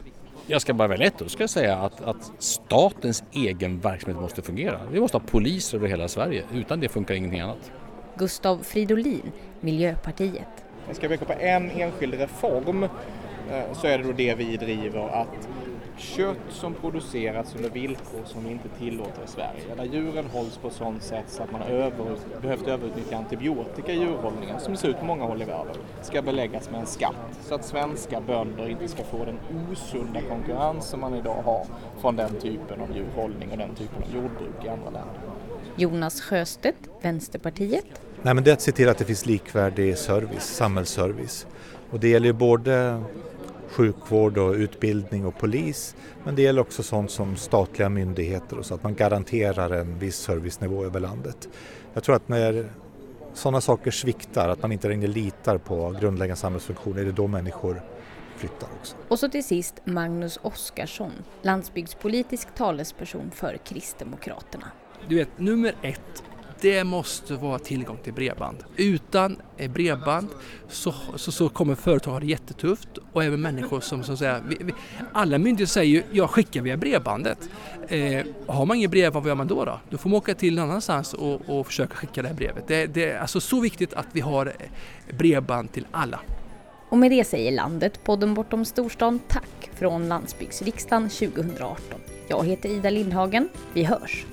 Jag 0.47 0.63
ska 0.63 0.75
bara 0.75 0.89
välja 0.89 1.07
ett 1.07 1.19
då, 1.19 1.29
ska 1.29 1.43
jag 1.43 1.51
säga 1.51 1.77
att, 1.77 2.01
att 2.01 2.33
statens 2.39 3.25
egen 3.33 3.81
verksamhet 3.81 4.21
måste 4.21 4.43
fungera. 4.43 4.81
Vi 4.91 5.01
måste 5.01 5.17
ha 5.17 5.25
poliser 5.27 5.79
över 5.79 5.89
hela 5.89 6.09
Sverige, 6.09 6.45
utan 6.55 6.81
det 6.81 6.89
funkar 6.89 7.15
ingenting 7.15 7.41
annat. 7.41 7.73
Gustav 8.17 8.63
Fridolin, 8.63 9.33
Miljöpartiet. 9.61 10.65
Jag 10.87 10.97
ska 10.97 11.09
peka 11.09 11.25
på 11.25 11.33
en 11.33 11.71
enskild 11.71 12.15
reform 12.15 12.83
eh, 12.83 13.73
så 13.73 13.87
är 13.87 13.99
det 13.99 14.05
då 14.05 14.13
det 14.13 14.35
vi 14.35 14.57
driver 14.57 15.09
att 15.09 15.49
kött 15.97 16.37
som 16.51 16.75
producerats 16.75 17.55
under 17.57 17.71
villkor 17.71 18.21
som 18.25 18.45
vi 18.45 18.51
inte 18.51 18.69
tillåter 18.69 19.25
i 19.25 19.27
Sverige, 19.27 19.75
där 19.77 19.85
djuren 19.85 20.27
hålls 20.27 20.57
på 20.57 20.69
ett 20.69 20.75
sådant 20.75 21.03
sätt 21.03 21.25
så 21.29 21.43
att 21.43 21.53
man 21.53 21.63
över, 21.63 22.17
behövt 22.43 22.69
överutnyttja 22.69 23.17
antibiotika 23.17 23.93
i 23.93 23.99
djurhållningen, 23.99 24.61
som 24.61 24.73
det 24.73 24.79
ser 24.79 24.89
ut 24.89 24.99
på 24.99 25.05
många 25.05 25.25
håll 25.25 25.43
i 25.43 25.45
världen, 25.45 25.77
ska 26.03 26.23
beläggas 26.23 26.71
med 26.71 26.81
en 26.81 26.87
skatt 26.87 27.41
så 27.43 27.55
att 27.55 27.65
svenska 27.65 28.21
bönder 28.21 28.69
inte 28.69 28.89
ska 28.89 29.05
få 29.05 29.25
den 29.25 29.39
osunda 29.73 30.21
konkurrens 30.29 30.87
som 30.87 31.01
man 31.01 31.15
idag 31.15 31.43
har 31.45 31.67
från 32.01 32.17
den 32.17 32.35
typen 32.41 32.81
av 32.81 32.97
djurhållning 32.97 33.51
och 33.51 33.59
den 33.59 33.75
typen 33.75 34.03
av 34.03 34.15
jordbruk 34.15 34.65
i 34.65 34.69
andra 34.69 34.85
länder. 34.85 35.21
Jonas 35.77 36.21
Sjöstedt, 36.21 36.89
Vänsterpartiet. 37.03 37.85
Nej, 38.23 38.35
men 38.35 38.45
det 38.45 38.51
är 38.51 38.55
att 38.55 38.61
se 38.61 38.73
till 38.73 38.89
att 38.89 38.99
det 38.99 39.05
finns 39.05 39.27
likvärdig 39.27 39.99
service, 39.99 40.57
samhällsservice. 40.57 41.47
Och 41.91 42.01
det 42.01 42.09
gäller 42.09 42.27
ju 42.27 42.33
både 42.33 43.03
sjukvård 43.73 44.39
och 44.39 44.53
utbildning 44.53 45.27
och 45.27 45.39
polis. 45.39 45.97
Men 46.25 46.35
det 46.35 46.43
gäller 46.43 46.61
också 46.61 46.83
sånt 46.83 47.11
som 47.11 47.37
statliga 47.37 47.89
myndigheter 47.89 48.59
och 48.59 48.67
så 48.67 48.75
att 48.75 48.83
man 48.83 48.95
garanterar 48.95 49.71
en 49.71 49.99
viss 49.99 50.17
servicenivå 50.17 50.85
över 50.85 51.01
landet. 51.01 51.49
Jag 51.95 52.05
tror 52.05 52.17
att 52.17 52.29
när 52.29 52.71
sådana 53.35 53.61
saker 53.61 53.91
sviktar, 53.91 54.49
att 54.49 54.63
man 54.63 54.73
inte 54.73 54.89
längre 54.89 55.07
litar 55.07 55.59
på 55.59 55.97
grundläggande 56.01 56.41
samhällsfunktioner, 56.41 57.01
är 57.01 57.05
det 57.05 57.13
då 57.13 57.27
människor 57.27 57.83
flyttar 58.37 58.69
också. 58.81 58.97
Och 59.09 59.19
så 59.19 59.29
till 59.29 59.45
sist 59.45 59.75
Magnus 59.85 60.39
Oskarsson, 60.43 61.13
landsbygdspolitisk 61.43 62.55
talesperson 62.55 63.31
för 63.31 63.57
Kristdemokraterna. 63.65 64.67
Du 65.09 65.17
vet, 65.17 65.39
nummer 65.39 65.75
ett 65.83 66.23
det 66.63 66.85
måste 66.85 67.35
vara 67.35 67.59
tillgång 67.59 67.99
till 68.03 68.13
bredband. 68.13 68.65
Utan 68.77 69.37
eh, 69.57 69.71
bredband 69.71 70.29
så, 70.69 70.95
så, 71.17 71.33
så 71.33 71.49
kommer 71.49 71.75
företag 71.75 72.13
ha 72.13 72.21
det 72.21 72.27
jättetufft 72.27 72.89
och 73.13 73.25
även 73.25 73.41
människor 73.41 73.81
som, 73.81 74.03
som 74.03 74.17
säger, 74.17 74.43
vi, 74.49 74.57
vi, 74.61 74.73
alla 75.13 75.39
myndigheter 75.39 75.73
säger 75.73 75.91
ju 75.91 76.03
jag 76.13 76.31
skickar 76.31 76.63
via 76.63 76.77
bredbandet. 76.77 77.39
Eh, 77.89 78.27
har 78.47 78.67
man 78.67 78.77
inget 78.77 78.91
bredband, 78.91 79.25
vad 79.25 79.31
gör 79.31 79.35
man 79.35 79.47
då? 79.47 79.65
Då, 79.65 79.81
då 79.91 79.99
får 79.99 80.11
man 80.11 80.17
åka 80.17 80.35
till 80.35 80.55
någon 80.55 80.71
annanstans 80.71 81.15
och, 81.15 81.41
och 81.49 81.67
försöka 81.67 81.95
skicka 81.95 82.23
det 82.23 82.29
här 82.29 82.35
brevet. 82.35 82.69
Det, 82.69 82.87
det 82.87 83.11
är 83.11 83.19
alltså 83.19 83.41
så 83.41 83.61
viktigt 83.61 83.95
att 83.95 84.07
vi 84.13 84.21
har 84.21 84.47
eh, 84.47 85.17
bredband 85.17 85.73
till 85.73 85.87
alla. 85.91 86.21
Och 86.89 86.99
med 86.99 87.11
det 87.11 87.25
säger 87.25 87.53
landet, 87.53 88.05
podden 88.05 88.35
Bortom 88.35 88.65
storstan, 88.65 89.21
tack 89.29 89.71
från 89.79 90.09
Landsbygdsriksdagen 90.09 91.09
2018. 91.09 92.01
Jag 92.29 92.47
heter 92.47 92.69
Ida 92.69 92.91
Lindhagen. 92.91 93.49
Vi 93.73 93.85
hörs! 93.85 94.27